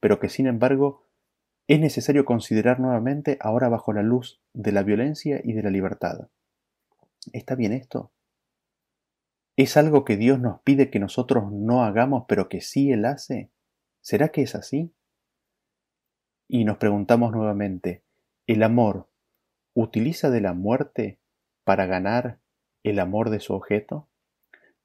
[0.00, 1.06] pero que sin embargo
[1.68, 6.28] es necesario considerar nuevamente ahora bajo la luz de la violencia y de la libertad.
[7.32, 8.12] ¿Está bien esto?
[9.56, 13.50] ¿Es algo que Dios nos pide que nosotros no hagamos, pero que sí Él hace?
[14.00, 14.94] ¿Será que es así?
[16.48, 18.02] Y nos preguntamos nuevamente,
[18.46, 19.08] ¿el amor
[19.74, 21.20] utiliza de la muerte
[21.62, 22.39] para ganar
[22.82, 24.08] el amor de su objeto?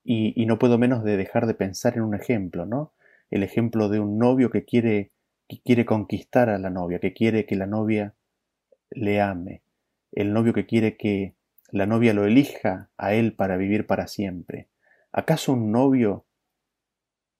[0.03, 2.93] Y, no puedo menos de dejar de pensar en un ejemplo, ¿no?
[3.31, 5.12] El ejemplo de un novio que quiere,
[5.47, 8.13] que quiere conquistar a la novia, que quiere que la novia
[8.91, 9.63] le ame,
[10.12, 11.36] el novio que quiere que
[11.71, 14.69] la novia lo elija a él para vivir para siempre.
[15.12, 16.25] ¿Acaso un novio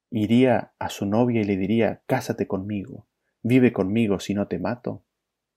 [0.10, 3.06] iría a su novia y le diría, cásate conmigo,
[3.44, 5.04] vive conmigo si no te mato?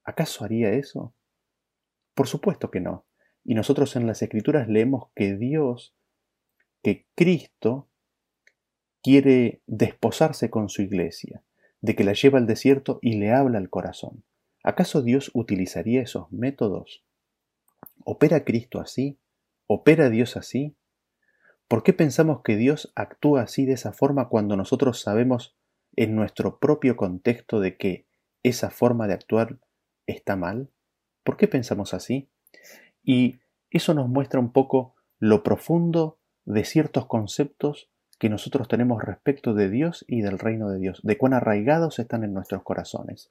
[0.04, 1.14] ¿Acaso haría eso?
[2.14, 3.07] Por supuesto que no.
[3.44, 5.94] Y nosotros en las escrituras leemos que Dios,
[6.82, 7.88] que Cristo,
[9.02, 11.42] quiere desposarse con su iglesia,
[11.80, 14.24] de que la lleva al desierto y le habla al corazón.
[14.62, 17.04] ¿Acaso Dios utilizaría esos métodos?
[18.04, 19.18] ¿Opera Cristo así?
[19.66, 20.76] ¿Opera Dios así?
[21.68, 25.56] ¿Por qué pensamos que Dios actúa así de esa forma cuando nosotros sabemos
[25.96, 28.06] en nuestro propio contexto de que
[28.42, 29.58] esa forma de actuar
[30.06, 30.70] está mal?
[31.22, 32.30] ¿Por qué pensamos así?
[33.08, 33.38] Y
[33.70, 39.70] eso nos muestra un poco lo profundo de ciertos conceptos que nosotros tenemos respecto de
[39.70, 43.30] Dios y del reino de Dios, de cuán arraigados están en nuestros corazones.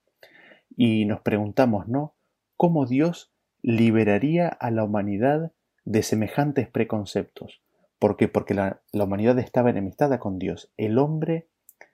[0.75, 2.15] Y nos preguntamos, ¿no?
[2.55, 5.51] ¿Cómo Dios liberaría a la humanidad
[5.87, 7.61] de semejantes preconceptos.
[7.97, 8.27] ¿Por qué?
[8.27, 10.71] Porque la, humanidad estaba enemistada con Dios.
[10.75, 11.47] El hombre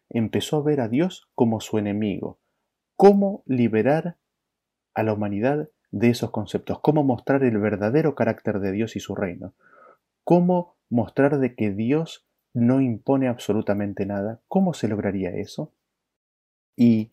[0.10, 2.40] empezó a ver a Dios como su enemigo.
[2.96, 4.18] ¿Cómo liberar
[4.94, 6.80] a la humanidad de esos conceptos?
[6.82, 9.54] ¿Cómo mostrar el verdadero carácter de Dios y su reino?
[10.24, 14.42] ¿Cómo mostrar de que Dios no impone absolutamente nada?
[14.48, 15.72] ¿Cómo se lograría eso?
[16.76, 17.12] Y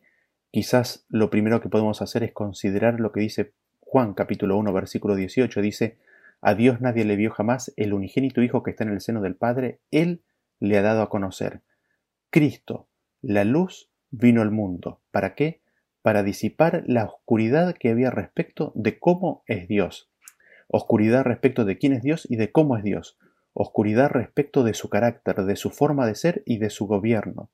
[0.50, 5.14] quizás lo primero que podemos hacer es considerar lo que dice Juan capítulo 1 versículo
[5.14, 5.60] 18.
[5.60, 5.98] Dice,
[6.40, 9.36] a Dios nadie le vio jamás, el unigénito Hijo que está en el seno del
[9.36, 10.22] Padre, Él
[10.58, 11.60] le ha dado a conocer.
[12.30, 12.88] Cristo,
[13.20, 15.02] la luz, vino al mundo.
[15.10, 15.59] ¿Para qué?
[16.02, 20.10] Para disipar la oscuridad que había respecto de cómo es Dios.
[20.68, 23.18] Oscuridad respecto de quién es Dios y de cómo es Dios.
[23.52, 27.50] Oscuridad respecto de su carácter, de su forma de ser y de su gobierno.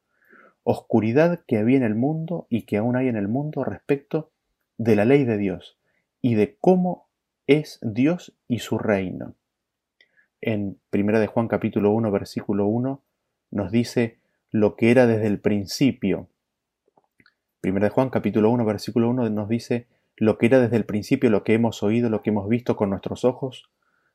[0.63, 4.31] Oscuridad que había en el mundo y que aún hay en el mundo respecto
[4.79, 5.79] de la ley de Dios
[6.21, 7.09] y de cómo
[7.47, 9.35] es Dios y su reino.
[10.41, 13.03] En 1 de Juan capítulo 1 versículo 1
[13.53, 14.19] nos dice
[14.51, 16.29] lo que era desde el principio.
[17.69, 21.31] 1 de Juan capítulo 1 versículo 1 nos dice lo que era desde el principio,
[21.31, 23.69] lo que hemos oído, lo que hemos visto con nuestros ojos,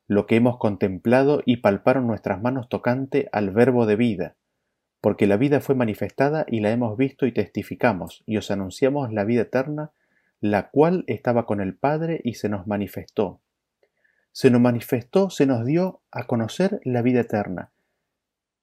[0.07, 4.35] lo que hemos contemplado y palparon nuestras manos tocante al verbo de vida,
[5.01, 9.25] porque la vida fue manifestada y la hemos visto y testificamos, y os anunciamos la
[9.25, 9.91] vida eterna,
[10.39, 13.41] la cual estaba con el Padre y se nos manifestó.
[14.31, 17.71] Se nos manifestó, se nos dio a conocer la vida eterna.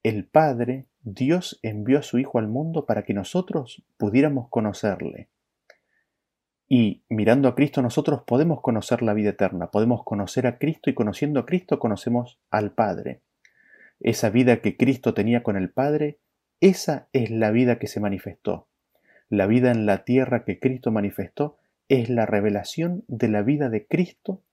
[0.03, 5.29] El Padre, Dios envió a su Hijo al mundo para que nosotros pudiéramos conocerle.
[6.67, 10.93] Y mirando a Cristo nosotros podemos conocer la vida eterna, podemos conocer a Cristo y
[10.93, 13.21] conociendo a Cristo conocemos al Padre.
[13.99, 16.19] Esa vida que Cristo tenía con el Padre,
[16.61, 18.67] esa es la vida que se manifestó.
[19.29, 21.57] La vida en la tierra que Cristo manifestó
[21.87, 24.43] es la revelación de la vida de Cristo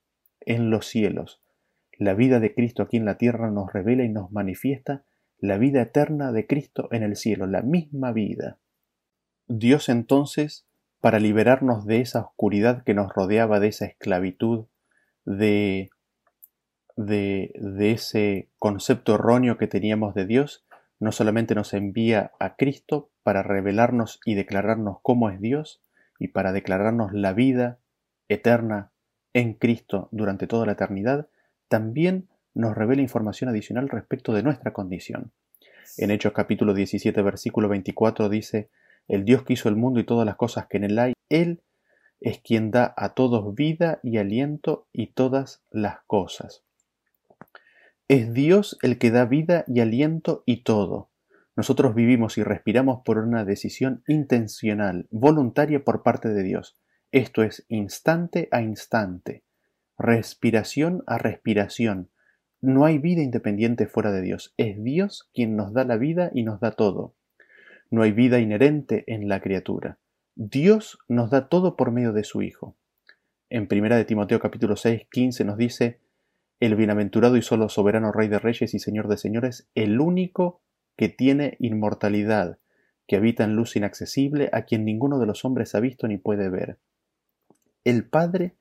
[0.40, 1.42] en los cielos.
[1.98, 5.04] La vida de Cristo aquí en la tierra nos revela y nos manifiesta
[5.38, 8.58] la vida eterna de Cristo en el cielo, la misma vida.
[9.48, 10.66] Dios entonces
[11.00, 14.66] para liberarnos de esa oscuridad que nos rodeaba, de esa esclavitud,
[15.24, 15.90] de,
[16.96, 17.52] de,
[17.92, 20.64] ese concepto erróneo que teníamos de Dios,
[20.98, 25.82] no solamente nos envía a Cristo para revelarnos y declararnos cómo es Dios
[26.18, 27.78] y para declararnos la vida
[28.28, 28.92] eterna
[29.34, 31.28] en Cristo durante toda la eternidad,
[31.68, 35.30] también nos revela información adicional respecto de nuestra condición.
[35.98, 38.70] En Hechos capítulo 17 versículo 24 dice,
[39.08, 41.62] el Dios que hizo el mundo y todas las cosas que en él hay, Él
[42.18, 46.64] es quien da a todos vida y aliento y todas las cosas.
[48.08, 51.10] Es Dios el que da vida y aliento y todo.
[51.56, 56.76] Nosotros vivimos y respiramos por una decisión intencional, voluntaria por parte de Dios.
[57.12, 59.44] Esto es instante a instante,
[59.98, 62.10] respiración a respiración.
[62.60, 64.54] No hay vida independiente fuera de Dios.
[64.56, 67.14] Es Dios quien nos da la vida y nos da todo.
[67.90, 69.98] No hay vida inherente en la criatura.
[70.34, 72.76] Dios nos da todo por medio de su Hijo.
[73.48, 76.00] En 1 de Timoteo capítulo 6, 15 nos dice,
[76.58, 80.60] el bienaventurado y solo soberano Rey de Reyes y Señor de Señores, el único
[80.96, 82.58] que tiene inmortalidad,
[83.06, 86.48] que habita en luz inaccesible, a quien ninguno de los hombres ha visto ni puede
[86.48, 86.78] ver.
[87.84, 88.56] El Padre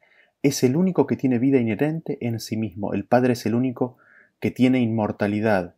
[0.45, 3.97] es el único que tiene vida inherente en sí mismo, el Padre es el único
[4.39, 5.73] que tiene inmortalidad,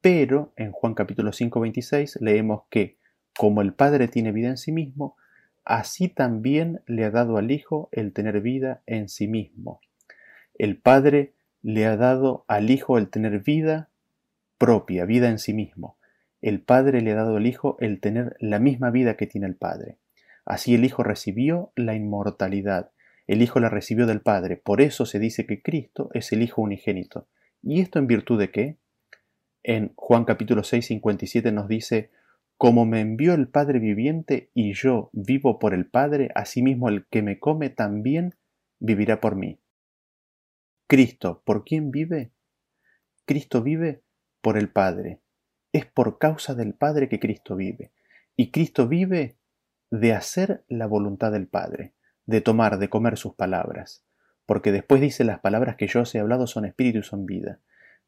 [0.00, 2.96] pero en Juan capítulo 5, 26 leemos que,
[3.36, 5.16] como el Padre tiene vida en sí mismo,
[5.64, 9.80] así también le ha dado al Hijo el tener vida en sí mismo.
[10.56, 13.88] El Padre le ha dado al Hijo el tener vida
[14.58, 15.96] propia, vida en sí mismo.
[16.40, 19.56] El Padre le ha dado al Hijo el tener la misma vida que tiene el
[19.56, 19.96] Padre.
[20.44, 22.92] Así el Hijo recibió la inmortalidad.
[23.26, 24.56] El Hijo la recibió del Padre.
[24.56, 27.28] Por eso se dice que Cristo es el Hijo unigénito.
[27.62, 28.78] ¿Y esto en virtud de qué?
[29.62, 32.10] En Juan capítulo 6, 57 nos dice,
[32.58, 37.22] Como me envió el Padre viviente y yo vivo por el Padre, asimismo el que
[37.22, 38.34] me come también
[38.78, 39.58] vivirá por mí.
[40.86, 42.32] Cristo, ¿por quién vive?
[43.24, 44.02] Cristo vive
[44.42, 45.20] por el Padre.
[45.72, 47.92] Es por causa del Padre que Cristo vive.
[48.36, 49.38] Y Cristo vive
[49.90, 51.94] de hacer la voluntad del Padre,
[52.26, 54.04] de tomar, de comer sus palabras.
[54.46, 57.60] Porque después dice las palabras que yo os he hablado son espíritu y son vida.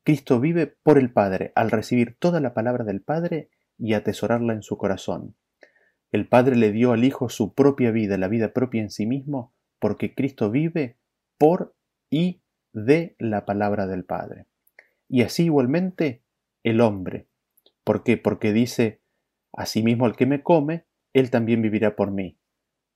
[0.04, 4.62] Cristo vive por el Padre al recibir toda la palabra del Padre y atesorarla en
[4.62, 5.34] su corazón.
[6.12, 9.52] El Padre le dio al Hijo su propia vida, la vida propia en sí mismo,
[9.78, 10.96] porque Cristo vive
[11.38, 11.74] por
[12.10, 12.42] y
[12.72, 14.46] de la palabra del Padre.
[15.08, 16.22] Y así igualmente
[16.62, 17.28] el hombre.
[17.84, 18.16] ¿Por qué?
[18.16, 19.00] Porque dice,
[19.52, 22.38] asimismo el que me come, él también vivirá por mí.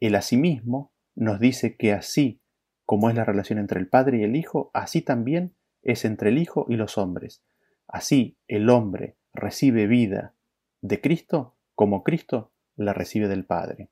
[0.01, 2.41] El asimismo nos dice que así
[2.87, 6.39] como es la relación entre el Padre y el Hijo, así también es entre el
[6.39, 7.43] Hijo y los hombres.
[7.87, 10.35] Así el hombre recibe vida
[10.81, 13.91] de Cristo como Cristo la recibe del Padre.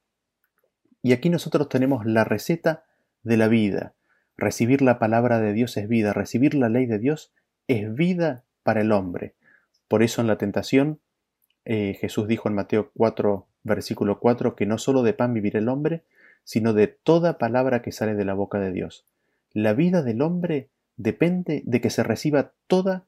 [1.02, 2.84] Y aquí nosotros tenemos la receta
[3.22, 3.94] de la vida.
[4.36, 7.32] Recibir la palabra de Dios es vida, recibir la ley de Dios
[7.66, 9.34] es vida para el hombre.
[9.88, 11.00] Por eso en la tentación
[11.64, 15.68] eh, Jesús dijo en Mateo 4, versículo 4, que no solo de pan vivirá el
[15.68, 16.04] hombre,
[16.48, 19.04] sino de toda palabra que sale de la boca de Dios.
[19.52, 23.04] La vida del hombre depende de que se reciba toda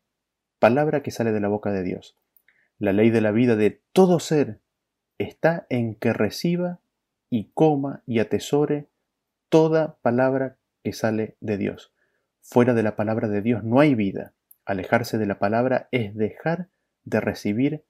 [0.59, 2.19] palabra que sale de la boca de Dios.
[2.79, 4.61] La ley de la vida de todo ser
[5.17, 6.81] está en que reciba
[7.31, 8.89] y coma y atesore
[9.49, 11.95] toda palabra que sale de Dios.
[12.43, 14.35] Fuera de la palabra de Dios no hay vida.
[14.67, 16.69] Alejarse de la palabra es dejar
[17.05, 17.85] de recibir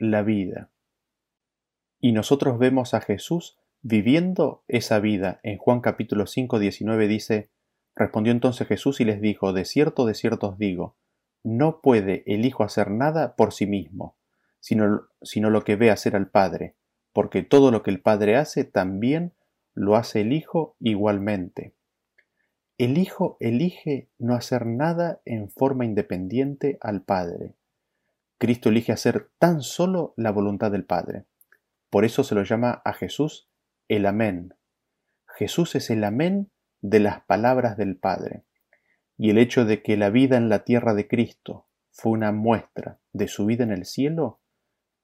[0.00, 0.70] la vida.
[2.00, 5.40] Y nosotros vemos a Jesús viviendo esa vida.
[5.42, 7.50] En Juan capítulo 5, 19 dice,
[7.94, 10.96] Respondió entonces Jesús y les dijo, De cierto, de cierto os digo,
[11.42, 14.16] no puede el Hijo hacer nada por sí mismo,
[14.60, 16.76] sino, sino lo que ve hacer al Padre,
[17.12, 19.32] porque todo lo que el Padre hace también
[19.74, 21.74] lo hace el Hijo igualmente.
[22.78, 27.54] El Hijo elige no hacer nada en forma independiente al Padre.
[28.38, 31.24] Cristo elige hacer tan solo la voluntad del Padre.
[31.90, 33.47] Por eso se lo llama a Jesús
[33.88, 34.54] el Amén.
[35.26, 38.44] Jesús es el Amén de las palabras del Padre.
[39.16, 43.00] Y el hecho de que la vida en la tierra de Cristo fue una muestra
[43.12, 44.40] de su vida en el cielo,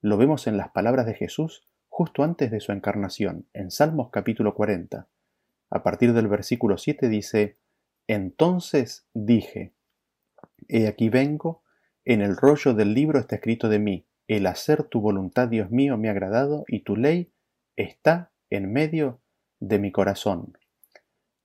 [0.02, 4.54] lo vemos en las palabras de Jesús justo antes de su encarnación, en Salmos capítulo
[4.54, 5.08] 40.
[5.70, 7.58] A partir del versículo 7 dice,
[8.06, 9.72] Entonces dije,
[10.68, 11.62] He aquí vengo,
[12.04, 15.96] en el rollo del libro está escrito de mí, el hacer tu voluntad, Dios mío,
[15.96, 17.32] me ha agradado, y tu ley
[17.76, 19.20] está en medio
[19.60, 20.56] de mi corazón.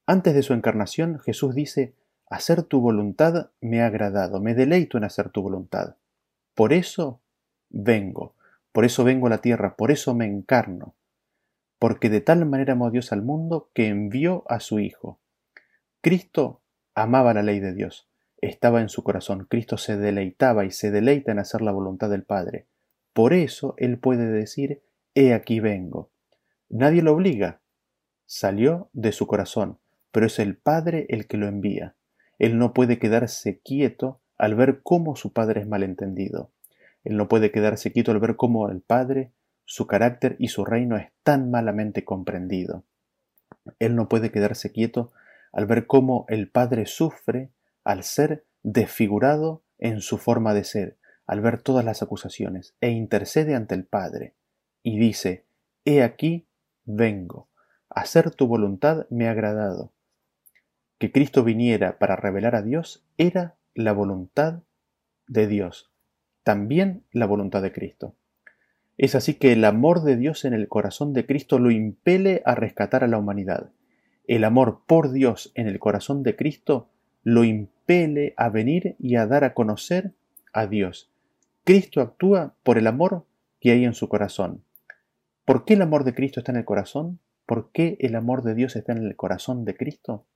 [0.06, 1.94] Antes de su encarnación, Jesús dice,
[2.30, 5.96] hacer tu voluntad me ha agradado, me deleito en hacer tu voluntad.
[6.56, 7.22] Por eso
[7.70, 8.36] vengo,
[8.72, 10.96] por eso vengo a la tierra, por eso me encarno,
[11.78, 15.20] porque de tal manera amó Dios al mundo que envió a su Hijo.
[16.02, 16.62] Cristo
[16.96, 18.10] amaba la ley de Dios,
[18.42, 22.24] estaba en su corazón, Cristo se deleitaba y se deleita en hacer la voluntad del
[22.24, 22.68] Padre.
[23.14, 24.82] Por eso Él puede decir,
[25.16, 26.12] He aquí vengo.
[26.70, 27.62] Nadie lo obliga,
[28.26, 29.80] salió de su corazón,
[30.12, 31.96] pero es el Padre el que lo envía.
[32.38, 36.52] Él no puede quedarse quieto al ver cómo su Padre es malentendido.
[37.04, 39.32] Él no puede quedarse quieto al ver cómo el Padre,
[39.66, 42.84] su carácter y su reino es tan malamente comprendido.
[43.80, 45.12] Él no puede quedarse quieto
[45.52, 47.50] al ver cómo el Padre sufre
[47.84, 53.56] al ser desfigurado en su forma de ser, al ver todas las acusaciones, e intercede
[53.56, 54.34] ante el Padre,
[54.84, 55.46] y dice,
[55.86, 56.46] He aquí,
[56.90, 57.48] vengo,
[57.88, 59.94] hacer tu voluntad me ha agradado.
[60.98, 64.64] Que Cristo viniera para revelar a Dios era la voluntad
[65.28, 65.92] de Dios,
[66.44, 68.16] también la voluntad de Cristo.
[68.98, 72.56] Es así que el amor de Dios en el corazón de Cristo lo impele a
[72.56, 73.70] rescatar a la humanidad.
[74.28, 76.90] El amor por Dios en el corazón de Cristo
[77.24, 80.14] lo impele a venir y a dar a conocer
[80.54, 81.12] a Dios.
[81.64, 83.26] Cristo actúa por el amor
[83.60, 84.64] que hay en su corazón.
[85.50, 87.22] ¿Por qué el amor de Cristo está en el corazón?
[87.48, 90.28] ¿Por qué el amor de Dios está en el corazón de Cristo?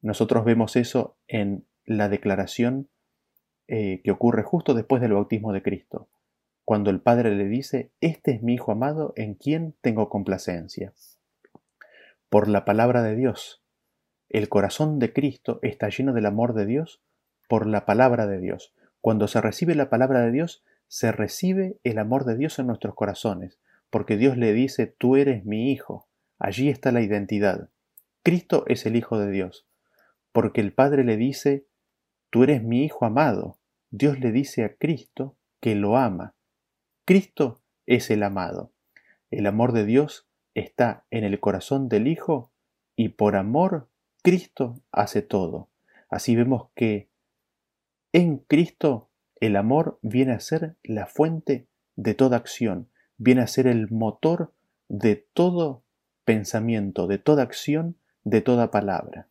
[0.00, 2.88] Nosotros vemos eso en la declaración
[3.68, 6.08] eh, que ocurre justo después del bautismo de Cristo,
[6.64, 10.94] cuando el Padre le dice, Este es mi Hijo amado en quien tengo complacencia.
[12.30, 13.62] Por la palabra de Dios,
[14.30, 17.02] el corazón de Cristo está lleno del amor de Dios
[17.50, 18.72] por la palabra de Dios.
[19.02, 22.94] Cuando se recibe la palabra de Dios, se recibe el amor de Dios en nuestros
[22.94, 23.58] corazones,
[23.90, 26.08] porque Dios le dice, tú eres mi Hijo.
[26.38, 27.70] Allí está la identidad.
[28.22, 29.66] Cristo es el Hijo de Dios,
[30.32, 31.66] porque el Padre le dice,
[32.30, 33.58] tú eres mi Hijo amado.
[33.90, 36.34] Dios le dice a Cristo que lo ama.
[37.04, 38.72] Cristo es el amado.
[39.30, 42.52] El amor de Dios está en el corazón del Hijo
[42.96, 43.88] y por amor
[44.22, 45.68] Cristo hace todo.
[46.08, 47.08] Así vemos que
[48.12, 49.10] en Cristo
[49.40, 51.66] el amor viene a ser la fuente
[51.96, 54.54] de toda acción, viene a ser el motor
[54.88, 55.84] de todo
[56.24, 59.28] pensamiento, de toda acción, de toda palabra.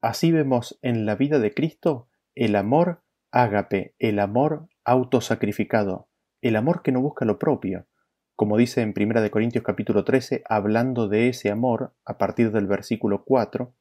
[0.00, 3.02] Así vemos en la vida de Cristo el amor
[3.32, 6.08] ágape, el amor autosacrificado,
[6.40, 7.88] el amor que no busca lo propio,
[8.36, 13.24] como dice en 1 Corintios capítulo 13, hablando de ese amor, a partir del versículo
[13.24, 13.74] 4,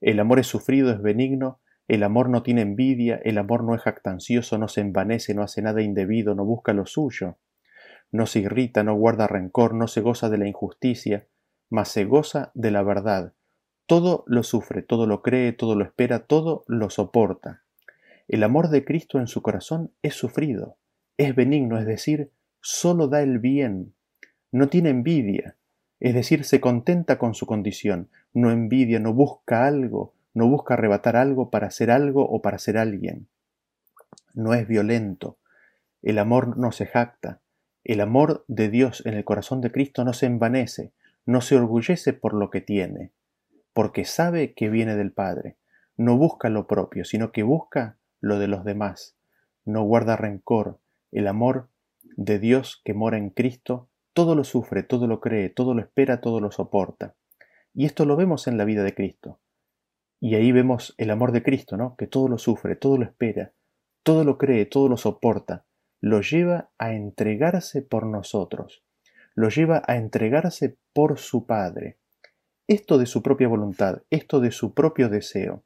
[0.00, 3.82] el amor es sufrido, es benigno, el amor no tiene envidia, el amor no es
[3.82, 7.36] jactancioso, no se envanece, no hace nada indebido, no busca lo suyo,
[8.14, 11.26] no se irrita, no guarda rencor, no se goza de la injusticia,
[11.68, 13.32] mas se goza de la verdad.
[13.86, 17.62] Todo lo sufre, todo lo cree, todo lo espera, todo lo soporta.
[18.28, 20.76] El amor de Cristo en su corazón es sufrido,
[21.18, 23.94] es benigno, es decir, solo da el bien,
[24.52, 25.56] no tiene envidia,
[25.98, 31.16] es decir, se contenta con su condición, no envidia, no busca algo, no busca arrebatar
[31.16, 33.26] algo para hacer algo o para ser alguien.
[34.34, 35.36] No es violento,
[36.00, 37.40] el amor no se jacta,
[37.84, 40.92] El amor de Dios en el corazón de Cristo no se envanece,
[41.26, 43.12] no se orgullece por lo que tiene,
[43.74, 45.56] porque sabe que viene del Padre.
[45.98, 49.16] No busca lo propio, sino que busca lo de los demás.
[49.66, 50.78] No guarda rencor.
[51.12, 51.68] El amor
[52.16, 56.20] de Dios que mora en Cristo todo lo sufre, todo lo cree, todo lo espera,
[56.20, 57.14] todo lo soporta.
[57.74, 59.40] Y esto lo vemos en la vida de Cristo.
[60.20, 61.96] Y ahí vemos el amor de Cristo, ¿no?
[61.96, 63.52] Que todo lo sufre, todo lo espera,
[64.02, 65.66] todo lo cree, todo lo soporta.
[66.04, 68.84] Lo lleva a entregarse por nosotros.
[69.34, 71.96] Lo lleva a entregarse por su Padre.
[72.68, 75.64] Esto de su propia voluntad, esto de su propio deseo.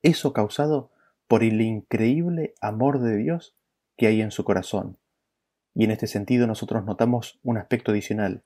[0.00, 0.92] Eso causado
[1.26, 3.56] por el increíble amor de Dios
[3.96, 4.98] que hay en su corazón.
[5.74, 8.44] Y en este sentido nosotros notamos un aspecto adicional.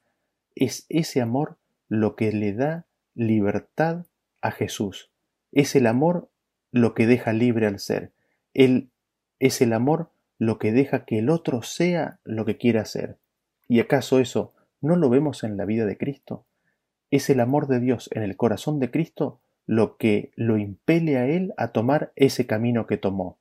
[0.55, 4.07] Es ese amor lo que le da libertad
[4.41, 5.13] a Jesús.
[5.53, 6.31] Es el amor
[6.73, 8.15] lo que deja libre al ser.
[8.55, 8.89] Él
[9.39, 13.19] es el amor lo que deja que el otro sea lo que quiera ser.
[13.69, 16.47] ¿Y acaso eso no lo vemos en la vida de Cristo?
[17.11, 21.27] Es el amor de Dios en el corazón de Cristo lo que lo impele a
[21.27, 23.39] Él a tomar ese camino que tomó.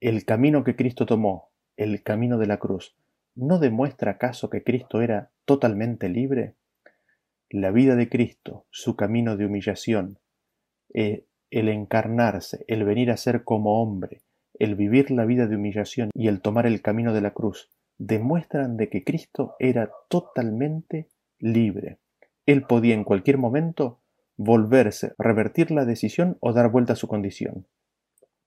[0.00, 2.94] El camino que Cristo tomó, el camino de la cruz,
[3.34, 6.54] ¿no demuestra acaso que Cristo era totalmente libre?
[7.52, 10.18] la vida de Cristo, su camino de humillación,
[10.94, 14.22] eh, el encarnarse, el venir a ser como hombre,
[14.54, 18.76] el vivir la vida de humillación y el tomar el camino de la cruz, demuestran
[18.76, 21.98] de que Cristo era totalmente libre.
[22.46, 24.00] Él podía en cualquier momento
[24.36, 27.66] volverse, revertir la decisión o dar vuelta a su condición.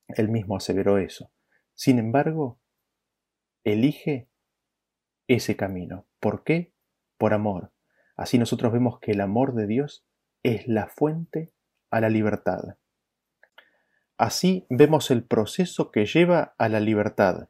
[0.08, 1.32] Él mismo aseveró eso.
[1.74, 2.60] Sin embargo,
[3.64, 4.30] elige
[5.28, 6.06] ese camino.
[6.20, 6.74] ¿Por qué?
[7.18, 7.72] Por amor,
[8.16, 10.06] Así nosotros vemos que el amor de Dios
[10.43, 11.51] es la fuente
[11.91, 12.78] a la libertad.
[14.18, 17.49] Así vemos el proceso que lleva a la libertad.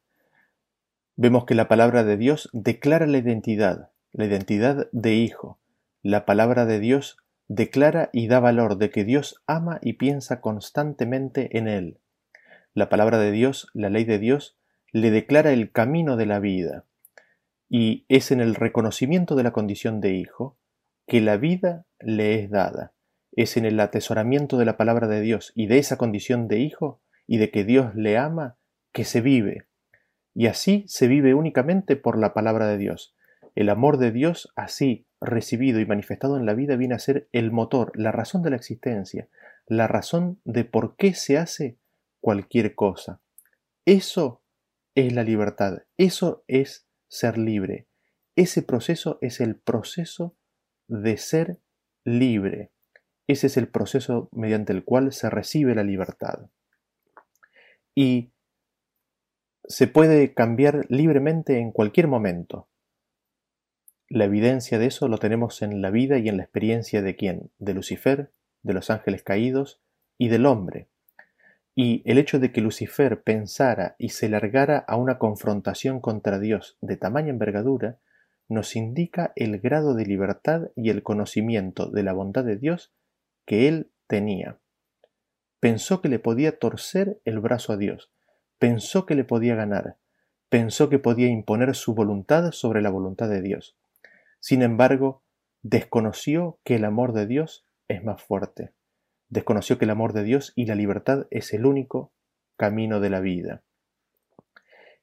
[1.15, 5.59] Vemos que la palabra de Dios declara la identidad, la identidad de hijo.
[6.01, 11.57] La palabra de Dios declara y da valor de que Dios ama y piensa constantemente
[11.57, 11.99] en él.
[12.73, 14.57] La palabra de Dios, la ley de Dios,
[14.91, 16.85] le declara el camino de la vida
[17.69, 20.57] y es en el reconocimiento de la condición de hijo
[21.07, 22.94] que la vida le es dada.
[23.35, 27.01] Es en el atesoramiento de la palabra de Dios y de esa condición de hijo
[27.27, 28.57] y de que Dios le ama
[28.91, 29.67] que se vive.
[30.33, 33.15] Y así se vive únicamente por la palabra de Dios.
[33.55, 37.51] El amor de Dios así recibido y manifestado en la vida viene a ser el
[37.51, 39.29] motor, la razón de la existencia,
[39.65, 41.77] la razón de por qué se hace
[42.19, 43.21] cualquier cosa.
[43.85, 44.43] Eso
[44.93, 47.87] es la libertad, eso es ser libre.
[48.35, 50.35] Ese proceso es el proceso
[50.87, 51.59] de ser
[52.03, 52.71] libre.
[53.27, 56.47] Ese es el proceso mediante el cual se recibe la libertad.
[57.95, 58.31] Y
[59.67, 62.67] se puede cambiar libremente en cualquier momento.
[64.07, 67.51] La evidencia de eso lo tenemos en la vida y en la experiencia de quién?
[67.57, 69.81] De Lucifer, de los ángeles caídos
[70.19, 70.87] y del hombre.
[71.73, 76.77] Y el hecho de que Lucifer pensara y se largara a una confrontación contra Dios
[76.81, 77.97] de tamaña envergadura
[78.47, 82.93] nos indica el grado de libertad y el conocimiento de la bondad de Dios
[83.45, 84.57] que él tenía.
[85.59, 88.11] Pensó que le podía torcer el brazo a Dios,
[88.59, 89.97] pensó que le podía ganar,
[90.49, 93.75] pensó que podía imponer su voluntad sobre la voluntad de Dios.
[94.39, 95.23] Sin embargo,
[95.63, 98.73] desconoció que el amor de Dios es más fuerte
[99.29, 102.11] desconoció que el amor de Dios y la libertad es el único
[102.57, 103.63] camino de la vida.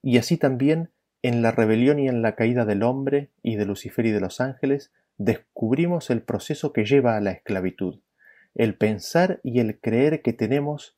[0.01, 0.91] Y así también
[1.23, 4.41] en la rebelión y en la caída del hombre y de Lucifer y de los
[4.41, 8.01] ángeles descubrimos el proceso que lleva a la esclavitud,
[8.55, 10.97] el pensar y el creer que tenemos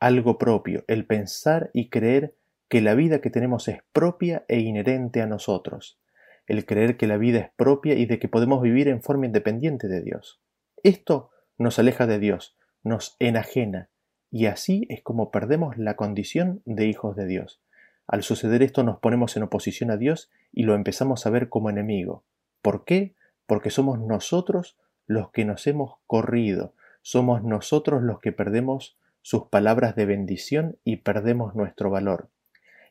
[0.00, 2.36] algo propio, el pensar y creer
[2.68, 5.98] que la vida que tenemos es propia e inherente a nosotros,
[6.46, 9.88] el creer que la vida es propia y de que podemos vivir en forma independiente
[9.88, 10.40] de Dios.
[10.82, 13.90] Esto nos aleja de Dios, nos enajena,
[14.30, 17.62] y así es como perdemos la condición de hijos de Dios.
[18.06, 21.70] Al suceder esto nos ponemos en oposición a Dios y lo empezamos a ver como
[21.70, 22.24] enemigo.
[22.62, 23.14] ¿Por qué?
[23.46, 29.96] Porque somos nosotros los que nos hemos corrido, somos nosotros los que perdemos sus palabras
[29.96, 32.30] de bendición y perdemos nuestro valor.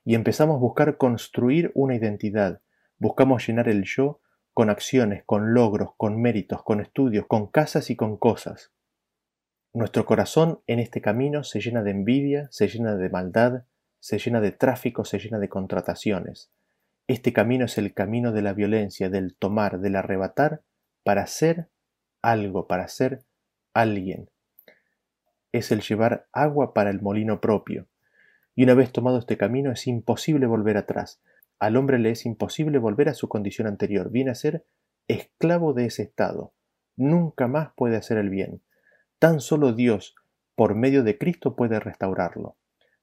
[0.04, 2.62] Y empezamos a buscar construir una identidad,
[2.98, 4.20] buscamos llenar el yo
[4.54, 8.72] con acciones, con logros, con méritos, con estudios, con casas y con cosas.
[9.74, 13.66] Nuestro corazón en este camino se llena de envidia, se llena de maldad,
[14.00, 16.50] se llena de tráfico, se llena de contrataciones.
[17.08, 20.64] Este camino es el camino de la violencia, del tomar, del arrebatar,
[21.04, 21.70] para ser
[22.28, 23.24] algo, para ser
[23.74, 24.30] alguien.
[25.54, 27.88] Es el llevar agua para el molino propio.
[28.54, 31.22] Y una vez tomado este camino es imposible volver atrás.
[31.60, 34.66] al hombre le es imposible volver a su condición anterior, viene a ser
[35.08, 36.54] esclavo de ese estado.
[36.96, 38.62] Nunca más puede hacer el bien.
[39.18, 40.14] Tan solo Dios,
[40.54, 42.58] por medio de Cristo, puede restaurarlo.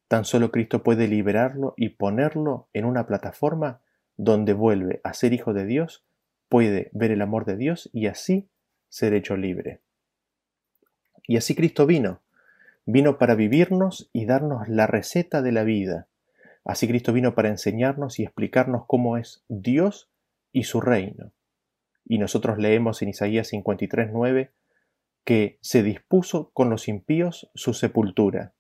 [0.07, 3.81] Tan solo Cristo puede liberarlo y ponerlo en una plataforma
[4.17, 6.05] donde vuelve a ser hijo de Dios,
[6.49, 8.49] puede ver el amor de Dios y así
[8.95, 9.81] ser hecho libre.
[11.27, 12.21] Y así Cristo vino.
[12.87, 16.07] Vino para vivirnos y darnos la receta de la vida.
[16.65, 20.13] Así Cristo vino para enseñarnos y explicarnos cómo es Dios
[20.53, 21.33] y su reino.
[22.05, 24.51] Y nosotros leemos en Isaías 53.9
[25.25, 28.55] que se dispuso con los impíos su sepultura,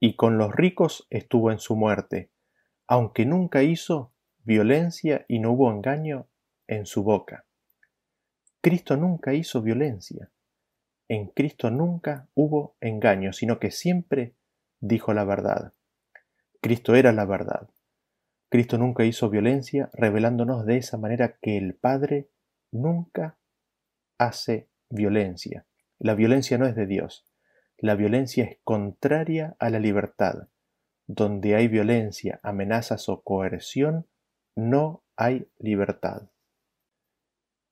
[0.00, 2.32] y con los ricos estuvo en su muerte,
[2.88, 4.12] aunque nunca hizo
[4.42, 6.26] violencia y no hubo engaño
[6.66, 7.44] en su boca.
[8.60, 10.30] Cristo nunca hizo violencia.
[11.08, 14.34] En Cristo nunca hubo engaño, sino que siempre
[14.80, 15.72] dijo la verdad.
[16.60, 17.70] Cristo era la verdad.
[18.50, 22.30] Cristo nunca hizo violencia, revelándonos de esa manera que el Padre
[22.72, 23.38] nunca
[24.18, 25.66] hace violencia.
[25.98, 27.26] La violencia no es de Dios.
[27.76, 30.48] La violencia es contraria a la libertad.
[31.06, 34.06] Donde hay violencia, amenazas o coerción,
[34.56, 36.28] no hay libertad.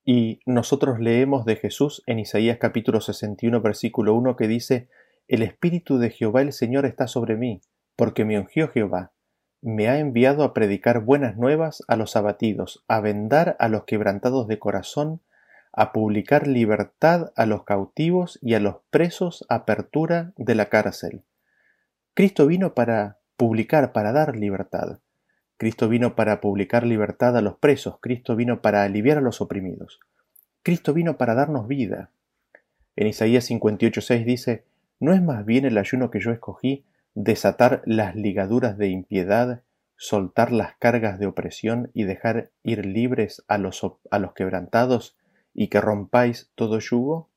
[0.09, 4.87] Y nosotros leemos de Jesús en Isaías capítulo 61 versículo 1 que dice,
[5.27, 7.59] El Espíritu de Jehová el Señor está sobre mí,
[7.97, 9.11] porque me ungió Jehová,
[9.61, 14.47] me ha enviado a predicar buenas nuevas a los abatidos, a vendar a los quebrantados
[14.47, 15.19] de corazón,
[15.73, 21.25] a publicar libertad a los cautivos y a los presos apertura de la cárcel.
[22.13, 24.99] Cristo vino para publicar, para dar libertad.
[25.57, 29.99] Cristo vino para publicar libertad a los presos, Cristo vino para aliviar a los oprimidos.
[30.61, 32.11] Cristo vino para darnos vida.
[32.95, 34.65] En Isaías 58.6 dice,
[34.99, 36.85] ¿no es más bien el ayuno que yo escogí
[37.15, 39.63] desatar las ligaduras de impiedad,
[39.95, 43.81] soltar las cargas de opresión y dejar ir libres a los,
[44.11, 45.17] a los quebrantados
[45.55, 47.29] y que rompáis todo yugo?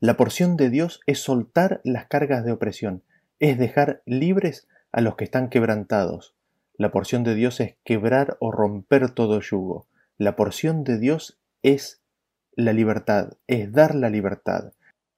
[0.00, 3.04] La porción de Dios es soltar las cargas de opresión,
[3.38, 6.34] es dejar libres a los que están quebrantados,
[6.80, 9.86] la porción de Dios es quebrar o romper todo yugo.
[10.16, 12.02] La porción de Dios es
[12.52, 14.72] la libertad, es dar la libertad.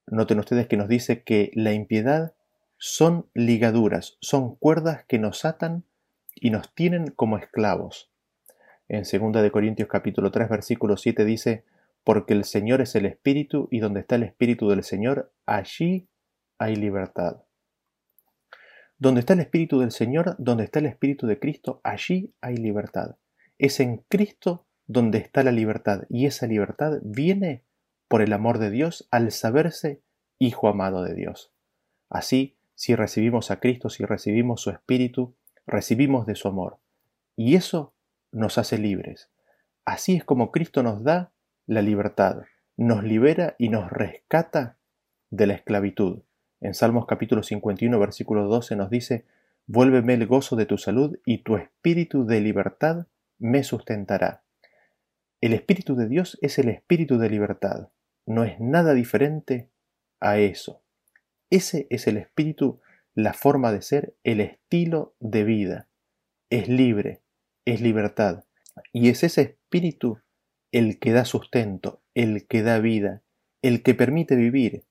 [0.09, 2.35] Noten ustedes que nos dice que la impiedad
[2.79, 5.85] son ligaduras, son cuerdas que nos atan
[6.35, 8.11] y nos tienen como esclavos.
[8.89, 11.65] En 2 de Corintios capítulo 3 versículo 7 dice,
[12.03, 16.09] porque el Señor es el Espíritu y donde está el Espíritu del Señor, allí
[16.59, 17.45] hay libertad.
[19.03, 23.17] Donde está el Espíritu del Señor, donde está el Espíritu de Cristo, allí hay libertad.
[23.59, 27.65] Es en Cristo donde está la libertad y esa libertad viene
[28.07, 30.05] por el amor de Dios al saberse
[30.39, 31.53] Hijo amado de Dios.
[32.11, 35.35] Así, si recibimos a Cristo, si recibimos su Espíritu,
[35.67, 36.79] recibimos de su amor.
[37.35, 37.97] Y eso
[38.31, 39.33] nos hace libres.
[39.85, 41.33] Así es como Cristo nos da
[41.67, 42.43] la libertad,
[42.77, 44.79] nos libera y nos rescata
[45.31, 46.23] de la esclavitud.
[46.63, 49.25] En Salmos capítulo 51, versículo 12 nos dice,
[49.67, 53.09] Vuélveme el gozo de tu salud y tu espíritu de libertad
[53.41, 54.45] me sustentará.
[55.41, 57.89] El espíritu de Dios es el espíritu de libertad.
[58.27, 59.71] No es nada diferente
[60.21, 60.85] a eso.
[61.51, 62.81] Ese es el espíritu,
[63.13, 65.89] la forma de ser, el estilo de vida.
[66.49, 67.23] Es libre,
[67.65, 68.45] es libertad.
[68.93, 70.21] Y es ese espíritu
[70.71, 73.23] el que da sustento, el que da vida,
[73.63, 74.85] el que permite vivir,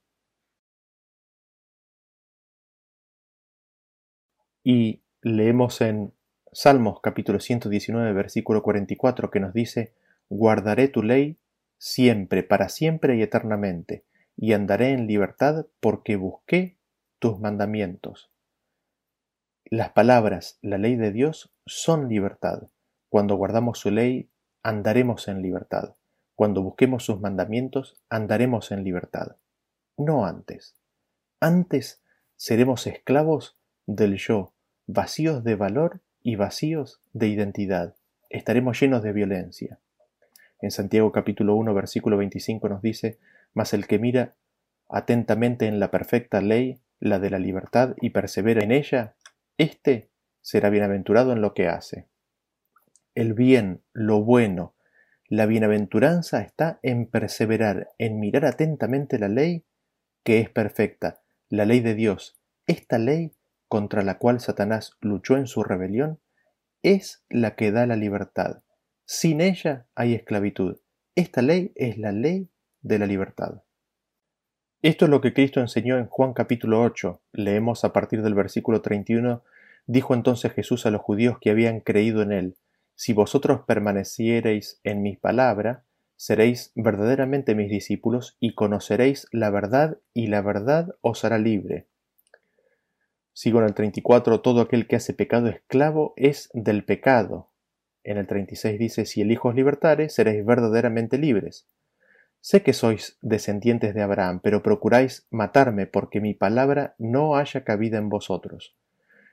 [4.63, 6.13] Y leemos en
[6.51, 9.95] Salmos capítulo 119 versículo 44 que nos dice,
[10.29, 11.39] Guardaré tu ley
[11.77, 14.05] siempre, para siempre y eternamente,
[14.35, 16.77] y andaré en libertad porque busqué
[17.17, 18.31] tus mandamientos.
[19.65, 22.69] Las palabras, la ley de Dios, son libertad.
[23.09, 24.29] Cuando guardamos su ley,
[24.63, 25.95] andaremos en libertad.
[26.35, 29.37] Cuando busquemos sus mandamientos, andaremos en libertad.
[29.97, 30.75] No antes.
[31.39, 32.03] Antes
[32.35, 34.53] seremos esclavos del yo,
[34.87, 37.95] vacíos de valor y vacíos de identidad.
[38.29, 39.79] Estaremos llenos de violencia.
[40.61, 43.17] En Santiago capítulo 1 versículo 25 nos dice,
[43.53, 44.35] Mas el que mira
[44.89, 49.15] atentamente en la perfecta ley, la de la libertad, y persevera en ella,
[49.57, 50.09] éste
[50.41, 52.07] será bienaventurado en lo que hace.
[53.15, 54.75] El bien, lo bueno,
[55.27, 59.63] la bienaventuranza está en perseverar, en mirar atentamente la ley
[60.23, 62.37] que es perfecta, la ley de Dios.
[62.67, 63.31] Esta ley
[63.71, 66.19] contra la cual Satanás luchó en su rebelión,
[66.83, 68.63] es la que da la libertad.
[69.05, 70.81] Sin ella hay esclavitud.
[71.15, 72.49] Esta ley es la ley
[72.81, 73.63] de la libertad.
[74.81, 77.21] Esto es lo que Cristo enseñó en Juan capítulo 8.
[77.31, 79.41] Leemos a partir del versículo 31.
[79.87, 82.57] Dijo entonces Jesús a los judíos que habían creído en él,
[82.95, 85.85] Si vosotros permaneciereis en mi palabra,
[86.17, 91.87] seréis verdaderamente mis discípulos y conoceréis la verdad y la verdad os hará libre.
[93.33, 97.51] Sigo en el 34, todo aquel que hace pecado esclavo es del pecado.
[98.03, 101.67] En el 36 dice, si el Hijo os libertare, seréis verdaderamente libres.
[102.39, 107.99] Sé que sois descendientes de Abraham, pero procuráis matarme porque mi palabra no haya cabida
[107.99, 108.75] en vosotros.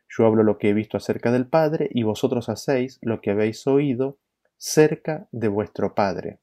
[0.08, 3.66] Yo hablo lo que he visto acerca del Padre, y vosotros hacéis lo que habéis
[3.66, 4.18] oído
[4.58, 6.38] cerca de vuestro Padre.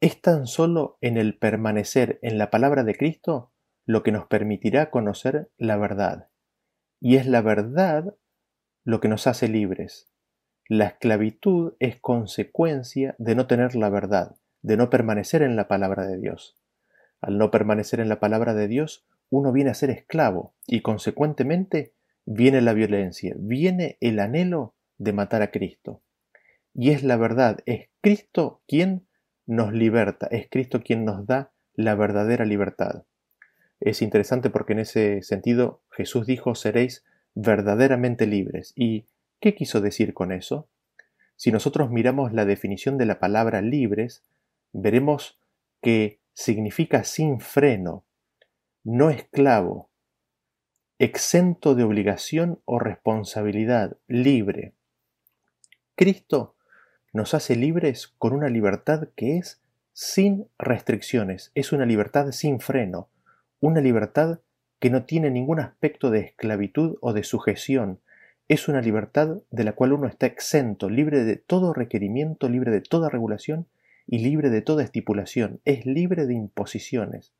[0.00, 3.50] Es tan solo en el permanecer en la palabra de Cristo
[3.88, 6.28] lo que nos permitirá conocer la verdad.
[7.00, 8.14] Y es la verdad
[8.84, 10.10] lo que nos hace libres.
[10.68, 16.06] La esclavitud es consecuencia de no tener la verdad, de no permanecer en la palabra
[16.06, 16.58] de Dios.
[17.22, 21.94] Al no permanecer en la palabra de Dios, uno viene a ser esclavo y consecuentemente
[22.26, 26.02] viene la violencia, viene el anhelo de matar a Cristo.
[26.74, 29.08] Y es la verdad, es Cristo quien
[29.46, 33.04] nos liberta, es Cristo quien nos da la verdadera libertad.
[33.80, 37.04] Es interesante porque en ese sentido Jesús dijo seréis
[37.34, 38.72] verdaderamente libres.
[38.74, 39.06] ¿Y
[39.40, 40.68] qué quiso decir con eso?
[41.36, 44.24] Si nosotros miramos la definición de la palabra libres,
[44.72, 45.38] veremos
[45.80, 48.04] que significa sin freno,
[48.82, 49.90] no esclavo,
[50.98, 54.74] exento de obligación o responsabilidad, libre.
[55.94, 56.56] Cristo
[57.12, 59.62] nos hace libres con una libertad que es
[59.92, 63.10] sin restricciones, es una libertad sin freno,
[63.60, 64.40] una libertad
[64.78, 68.00] que no tiene ningún aspecto de esclavitud o de sujeción,
[68.46, 72.80] es una libertad de la cual uno está exento, libre de todo requerimiento, libre de
[72.80, 73.66] toda regulación
[74.06, 77.34] y libre de toda estipulación, es libre de imposiciones.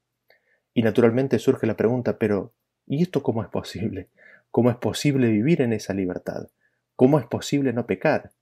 [0.74, 2.52] Y naturalmente surge la pregunta, pero
[2.86, 4.10] ¿y esto cómo es posible?
[4.50, 6.48] ¿Cómo es posible vivir en esa libertad?
[6.94, 8.32] ¿Cómo es posible no pecar?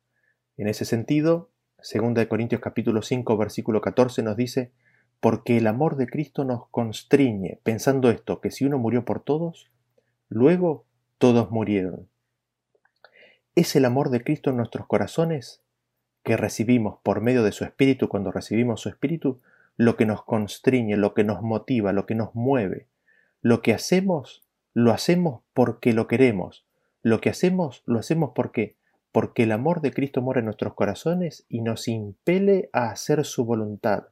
[0.56, 4.72] En ese sentido, 2 Corintios capítulo 5 versículo 14 nos dice,
[5.20, 9.70] porque el amor de Cristo nos constriñe, pensando esto, que si uno murió por todos,
[10.28, 10.84] luego
[11.18, 12.08] todos murieron.
[13.54, 15.62] Es el amor de Cristo en nuestros corazones
[16.22, 19.40] que recibimos por medio de su Espíritu cuando recibimos su Espíritu,
[19.76, 22.88] lo que nos constriñe, lo que nos motiva, lo que nos mueve.
[23.42, 24.42] Lo que hacemos,
[24.74, 26.66] lo hacemos porque lo queremos.
[27.02, 28.76] Lo que hacemos, lo hacemos porque
[29.16, 33.46] porque el amor de Cristo mora en nuestros corazones y nos impele a hacer su
[33.46, 34.08] voluntad.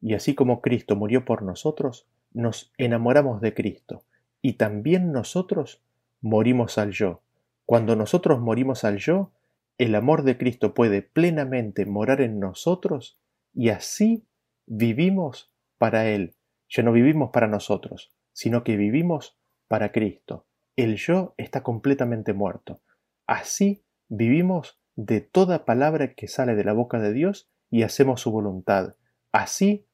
[0.00, 4.04] Y así como Cristo murió por nosotros, nos enamoramos de Cristo.
[4.40, 5.82] Y también nosotros
[6.20, 7.22] morimos al yo.
[7.64, 9.32] Cuando nosotros morimos al yo,
[9.76, 13.18] el amor de Cristo puede plenamente morar en nosotros
[13.54, 14.24] y así
[14.66, 16.34] vivimos para Él.
[16.68, 19.38] Ya no vivimos para nosotros, sino que vivimos
[19.68, 20.46] para Cristo.
[20.76, 22.80] El yo está completamente muerto.
[23.26, 28.30] Así vivimos de toda palabra que sale de la boca de Dios y hacemos su
[28.30, 28.96] voluntad.
[29.32, 29.86] Así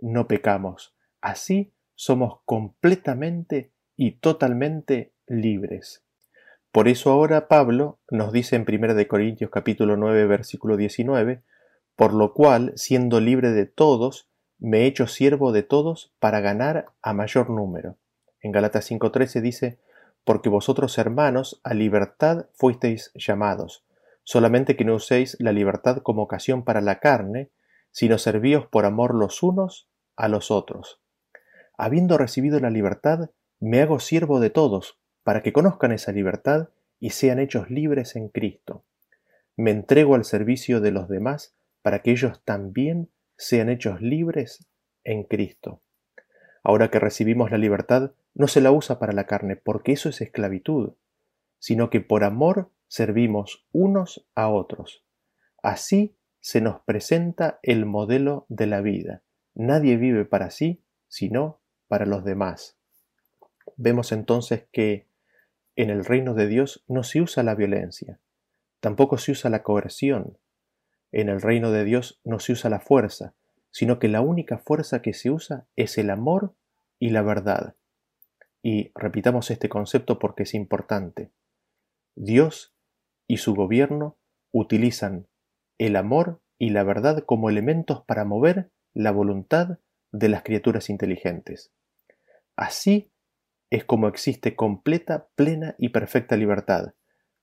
[0.00, 0.94] no pecamos.
[1.20, 6.04] Así somos completamente y totalmente libres.
[6.70, 11.42] Por eso ahora Pablo nos dice en 1 Corintios capítulo 9 versículo 19,
[11.96, 14.28] por lo cual, siendo libre de todos,
[14.58, 17.96] me he hecho siervo de todos para ganar a mayor número.
[18.40, 19.78] En Galatas 5:13 dice,
[20.24, 23.84] porque vosotros hermanos a libertad fuisteis llamados,
[24.24, 27.50] solamente que no uséis la libertad como ocasión para la carne,
[27.96, 31.00] sino servíos por amor los unos a los otros.
[31.78, 36.68] Habiendo recibido la libertad, me hago siervo de todos, para que conozcan esa libertad
[37.00, 38.84] y sean hechos libres en Cristo.
[39.56, 44.68] Me entrego al servicio de los demás, para que ellos también sean hechos libres
[45.02, 45.80] en Cristo.
[46.62, 50.20] Ahora que recibimos la libertad, no se la usa para la carne, porque eso es
[50.20, 50.92] esclavitud,
[51.58, 55.02] sino que por amor servimos unos a otros.
[55.62, 56.15] Así
[56.46, 59.24] se nos presenta el modelo de la vida.
[59.56, 62.78] Nadie vive para sí, sino para los demás.
[63.76, 65.08] Vemos entonces que
[65.74, 68.20] en el reino de Dios no se usa la violencia,
[68.78, 70.38] tampoco se usa la coerción.
[71.10, 73.34] En el reino de Dios no se usa la fuerza,
[73.72, 76.54] sino que la única fuerza que se usa es el amor
[77.00, 77.74] y la verdad.
[78.62, 81.32] Y repitamos este concepto porque es importante.
[82.14, 82.72] Dios
[83.26, 84.16] y su gobierno
[84.52, 85.26] utilizan
[85.78, 89.78] el amor y la verdad como elementos para mover la voluntad
[90.12, 91.72] de las criaturas inteligentes.
[92.56, 93.12] Así
[93.70, 96.94] es como existe completa, plena y perfecta libertad.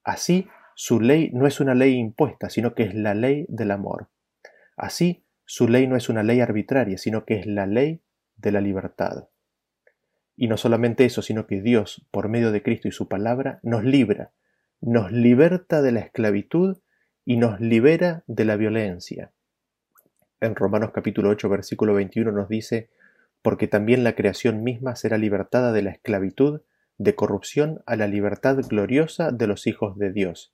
[0.04, 4.10] Así su ley no es una ley impuesta, sino que es la ley del amor.
[4.76, 8.02] Así su ley no es una ley arbitraria, sino que es la ley
[8.38, 9.28] de la libertad.
[10.36, 13.84] Y no solamente eso, sino que Dios, por medio de Cristo y su palabra, nos
[13.84, 14.32] libra,
[14.82, 16.78] nos liberta de la esclavitud
[17.26, 19.32] y nos libera de la violencia.
[20.42, 22.90] En Romanos capítulo 8, versículo 21 nos dice,
[23.42, 26.62] porque también la creación misma será libertada de la esclavitud,
[26.98, 30.54] de corrupción a la libertad gloriosa de los hijos de Dios.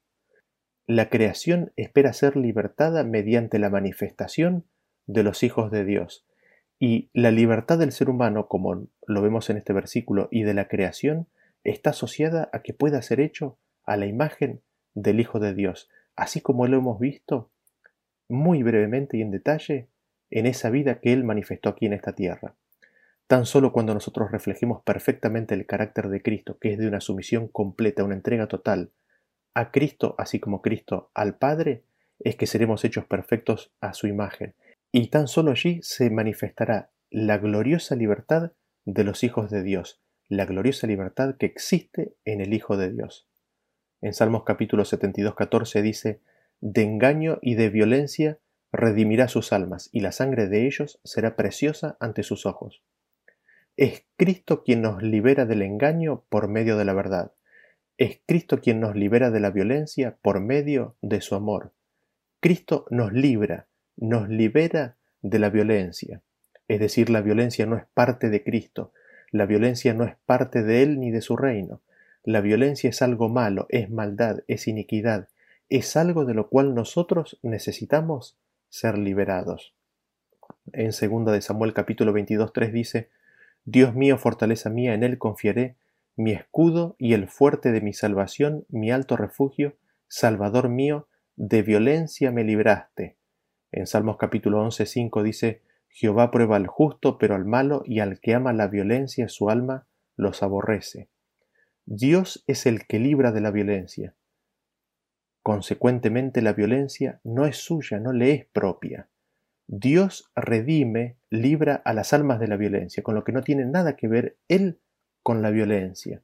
[0.87, 4.65] La creación espera ser libertada mediante la manifestación
[5.05, 6.25] de los hijos de Dios.
[6.79, 10.67] Y la libertad del ser humano, como lo vemos en este versículo, y de la
[10.67, 11.27] creación,
[11.63, 14.61] está asociada a que pueda ser hecho a la imagen
[14.93, 15.89] del Hijo de Dios,
[16.19, 17.49] así como lo hemos visto
[18.29, 19.89] muy brevemente y en detalle
[20.29, 22.55] en esa vida que Él manifestó aquí en esta tierra.
[23.27, 27.47] Tan solo cuando nosotros reflejemos perfectamente el carácter de Cristo, que es de una sumisión
[27.47, 28.91] completa, una entrega total,
[29.53, 31.83] a Cristo, así como Cristo al Padre,
[32.19, 34.55] es que seremos hechos perfectos a su imagen
[34.91, 38.51] y tan solo allí se manifestará la gloriosa libertad
[38.85, 43.28] de los hijos de Dios, la gloriosa libertad que existe en el Hijo de Dios.
[44.01, 46.21] En Salmos capítulo 72, 14 dice,
[46.61, 48.37] De engaño y de violencia
[48.71, 52.81] redimirá sus almas, y la sangre de ellos será preciosa ante sus ojos.
[53.75, 57.33] Es Cristo quien nos libera del engaño por medio de la verdad.
[57.97, 61.73] Es Cristo quien nos libera de la violencia por medio de su amor.
[62.39, 66.21] Cristo nos libra, nos libera de la violencia.
[66.69, 68.93] Es decir, la violencia no es parte de Cristo,
[69.31, 71.81] la violencia no es parte de Él ni de su reino.
[72.23, 75.29] La violencia es algo malo, es maldad, es iniquidad,
[75.69, 78.37] es algo de lo cual nosotros necesitamos
[78.69, 79.73] ser liberados.
[80.73, 83.09] En 2 de Samuel capítulo 22, 3 dice,
[83.65, 85.75] Dios mío, fortaleza mía, en Él confiaré,
[86.15, 91.07] mi escudo y el fuerte de mi salvación, mi alto refugio, Salvador mío,
[91.37, 93.15] de violencia me libraste,
[93.71, 98.19] en Salmos capítulo 11, 5 dice, Jehová prueba al justo, pero al malo y al
[98.19, 101.07] que ama la violencia su alma los aborrece.
[101.91, 104.13] Dios es el que libra de la violencia.
[105.41, 109.09] Consecuentemente la violencia no es suya, no le es propia.
[109.65, 113.95] Dios redime, libra a las almas de la violencia, con lo que no tiene nada
[113.95, 114.77] que ver Él
[115.23, 116.21] con la violencia.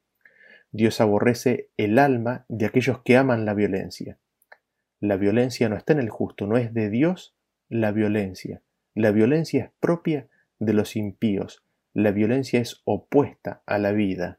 [0.72, 4.20] Dios aborrece el alma de aquellos que aman la violencia.
[4.99, 7.36] La violencia no está en el justo, no es de Dios
[7.70, 8.61] la violencia.
[8.93, 10.28] La violencia es propia
[10.59, 11.66] de los impíos.
[11.95, 14.38] La violencia es opuesta a la vida.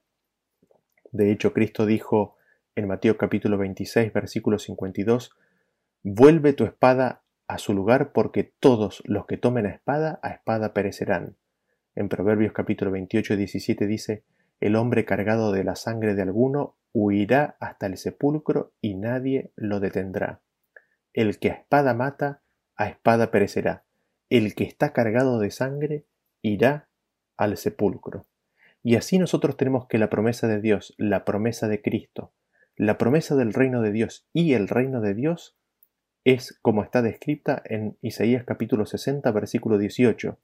[1.16, 2.36] De hecho, Cristo dijo
[2.74, 5.34] en Mateo capítulo 26, versículo 52,
[6.02, 10.74] Vuelve tu espada a su lugar porque todos los que tomen a espada, a espada
[10.74, 11.36] perecerán.
[11.94, 14.24] En Proverbios capítulo 28, 17 dice,
[14.60, 19.80] El hombre cargado de la sangre de alguno huirá hasta el sepulcro y nadie lo
[19.80, 20.42] detendrá.
[21.14, 22.42] El que a espada mata,
[22.76, 23.84] a espada perecerá.
[24.28, 26.04] El que está cargado de sangre,
[26.42, 26.90] irá
[27.38, 28.26] al sepulcro.
[28.87, 32.32] Y así nosotros tenemos que la promesa de Dios, la promesa de Cristo,
[32.76, 35.57] la promesa del reino de Dios y el reino de Dios
[36.22, 40.39] es como está descrita en Isaías capítulo 60 versículo 18,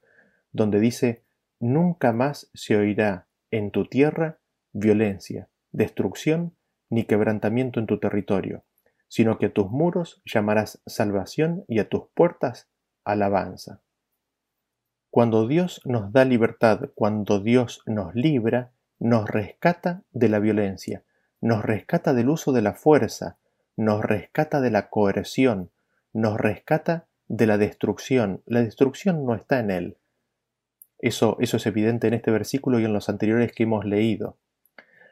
[0.51, 1.23] donde dice,
[1.61, 4.39] Nunca más se oirá en tu tierra
[4.73, 6.53] violencia, destrucción
[6.89, 8.65] ni quebrantamiento en tu territorio,
[9.07, 12.69] sino que a tus muros llamarás salvación y a tus puertas
[13.05, 13.81] alabanza.
[15.13, 21.03] Cuando Dios nos da libertad, cuando Dios nos libra, nos rescata de la violencia,
[21.39, 23.37] nos rescata del uso de la fuerza,
[23.77, 25.69] nos rescata de la coerción,
[26.13, 28.41] nos rescata de la destrucción.
[28.47, 29.97] La destrucción no está en Él.
[30.97, 34.39] Eso, es evidente en este versículo y en los anteriores que hemos leído.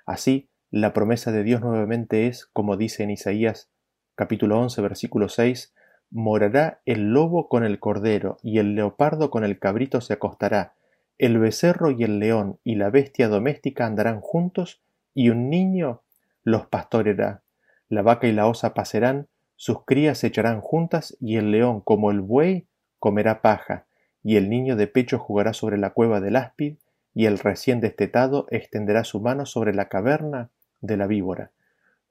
[0.08, 3.70] Así, la promesa de Dios nuevamente es, como dice en Isaías
[4.16, 5.76] capítulo 11, versículo 6,
[6.12, 10.74] morará el lobo con el cordero, y el leopardo con el cabrito se acostará,
[11.18, 14.82] el becerro y el león y la bestia doméstica andarán juntos,
[15.14, 16.01] y un niño
[16.43, 17.41] los pastoreará.
[17.89, 22.12] La vaca y la osa pasarán, sus crías se echarán juntas, y el león, como
[22.12, 22.66] el buey,
[22.99, 23.86] comerá paja,
[24.24, 26.76] y el niño de pecho jugará sobre la cueva del áspid,
[27.14, 30.49] y el recién destetado extenderá su mano sobre la caverna
[30.82, 31.51] de la víbora.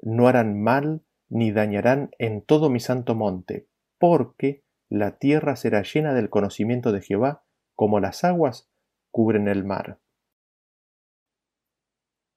[0.03, 3.67] No harán mal ni dañarán en todo mi santo monte,
[4.01, 7.45] porque la tierra será llena del conocimiento de Jehová,
[7.77, 8.69] como las aguas
[9.13, 10.01] cubren el mar.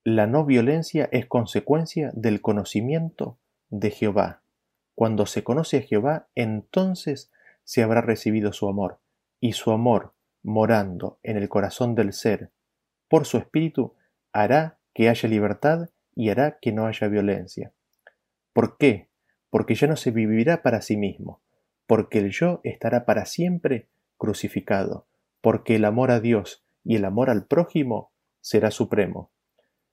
[0.04, 3.40] La no violencia es consecuencia del conocimiento
[3.70, 4.44] de Jehová.
[4.94, 7.32] Cuando se conoce a Jehová, entonces
[7.64, 9.00] se habrá recibido su amor,
[9.40, 12.52] y su amor, morando en el corazón del ser,
[13.08, 13.96] por su espíritu,
[14.34, 17.72] hará que haya libertad y hará que no haya violencia.
[18.52, 19.10] ¿Por qué?
[19.50, 21.43] Porque ya no se vivirá para sí mismo,
[21.94, 23.88] porque el yo estará para siempre
[24.18, 25.06] crucificado,
[25.42, 29.32] porque el amor a Dios y el amor al prójimo será supremo.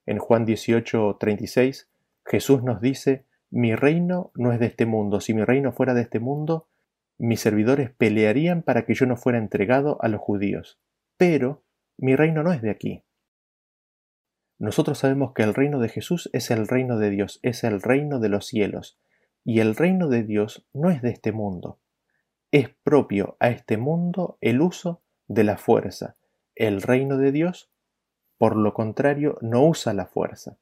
[0.07, 1.89] En Juan 18:36
[2.25, 6.01] Jesús nos dice, mi reino no es de este mundo, si mi reino fuera de
[6.01, 6.69] este mundo,
[7.19, 10.79] mis servidores pelearían para que yo no fuera entregado a los judíos.
[11.17, 11.61] Pero
[11.97, 13.03] mi reino no es de aquí.
[14.57, 18.19] Nosotros sabemos que el reino de Jesús es el reino de Dios, es el reino
[18.19, 18.99] de los cielos,
[19.43, 21.77] y el reino de Dios no es de este mundo.
[22.51, 26.17] Es propio a este mundo el uso de la fuerza.
[26.53, 27.69] El reino de Dios,
[28.37, 30.57] por lo contrario, no usa la fuerza.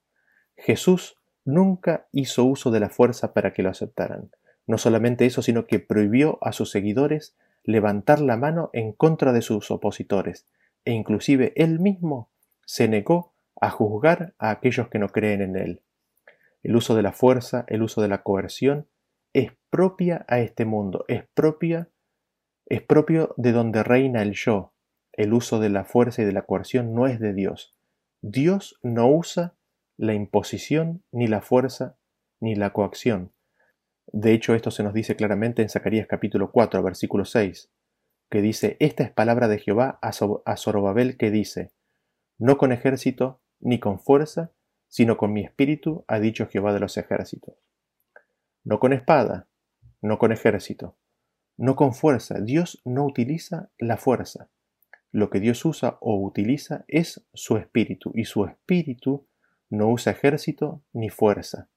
[0.55, 4.29] Jesús nunca hizo uso de la fuerza para que lo aceptaran.
[4.67, 9.41] No solamente eso, sino que prohibió a sus seguidores levantar la mano en contra de
[9.41, 10.45] sus opositores,
[10.85, 12.29] e inclusive él mismo
[12.65, 15.81] se negó a juzgar a aquellos que no creen en él.
[16.61, 18.85] El uso de la fuerza, el uso de la coerción,
[19.69, 21.89] propia a este mundo, es propia,
[22.65, 24.73] es propio de donde reina el yo.
[25.13, 27.77] El uso de la fuerza y de la coerción no es de Dios.
[28.21, 29.55] Dios no usa
[29.97, 31.97] la imposición, ni la fuerza,
[32.39, 33.33] ni la coacción.
[34.07, 37.69] De hecho, esto se nos dice claramente en Zacarías capítulo 4, versículo 6,
[38.29, 41.73] que dice, Esta es palabra de Jehová a Zorobabel que dice,
[42.37, 44.53] No con ejército, ni con fuerza,
[44.87, 47.55] sino con mi espíritu, ha dicho Jehová de los ejércitos.
[48.63, 49.48] No con espada,
[50.01, 50.97] no con ejército,
[51.57, 52.39] no con fuerza.
[52.39, 54.49] Dios no utiliza la fuerza.
[55.11, 59.27] Lo que Dios usa o utiliza es su espíritu, y su espíritu
[59.69, 61.69] no usa ejército ni fuerza.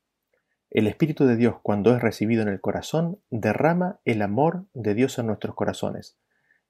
[0.75, 5.19] El Espíritu de Dios, cuando es recibido en el corazón, derrama el amor de Dios
[5.19, 6.17] en nuestros corazones.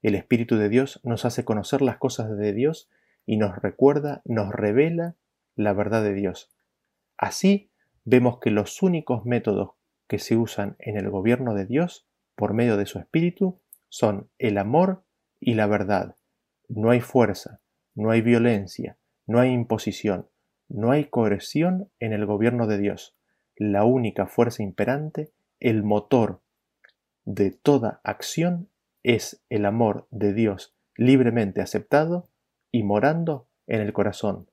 [0.01, 2.89] El Espíritu de Dios nos hace conocer las cosas de Dios
[3.25, 5.15] y nos recuerda, nos revela
[5.55, 6.51] la verdad de Dios.
[7.17, 7.69] Así
[8.03, 9.69] vemos que los únicos métodos
[10.07, 14.57] que se usan en el gobierno de Dios por medio de su Espíritu son el
[14.57, 15.03] amor
[15.39, 16.15] y la verdad.
[16.67, 17.61] No hay fuerza,
[17.95, 18.97] no hay violencia,
[19.27, 20.29] no hay imposición,
[20.67, 23.15] no hay coerción en el gobierno de Dios.
[23.55, 26.41] La única fuerza imperante, el motor
[27.25, 28.69] de toda acción,
[29.03, 32.29] es el amor de Dios libremente aceptado
[32.71, 34.49] y morando en el corazón.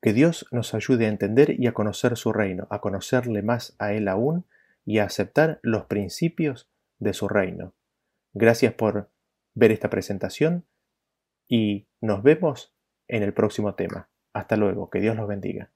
[0.00, 3.92] Que Dios nos ayude a entender y a conocer su reino, a conocerle más a
[3.92, 4.46] Él aún
[4.84, 7.74] y a aceptar los principios de su reino.
[8.32, 9.10] Gracias por
[9.54, 10.64] ver esta presentación
[11.48, 12.74] y nos vemos
[13.08, 14.08] en el próximo tema.
[14.32, 15.70] Hasta luego, que Dios los bendiga.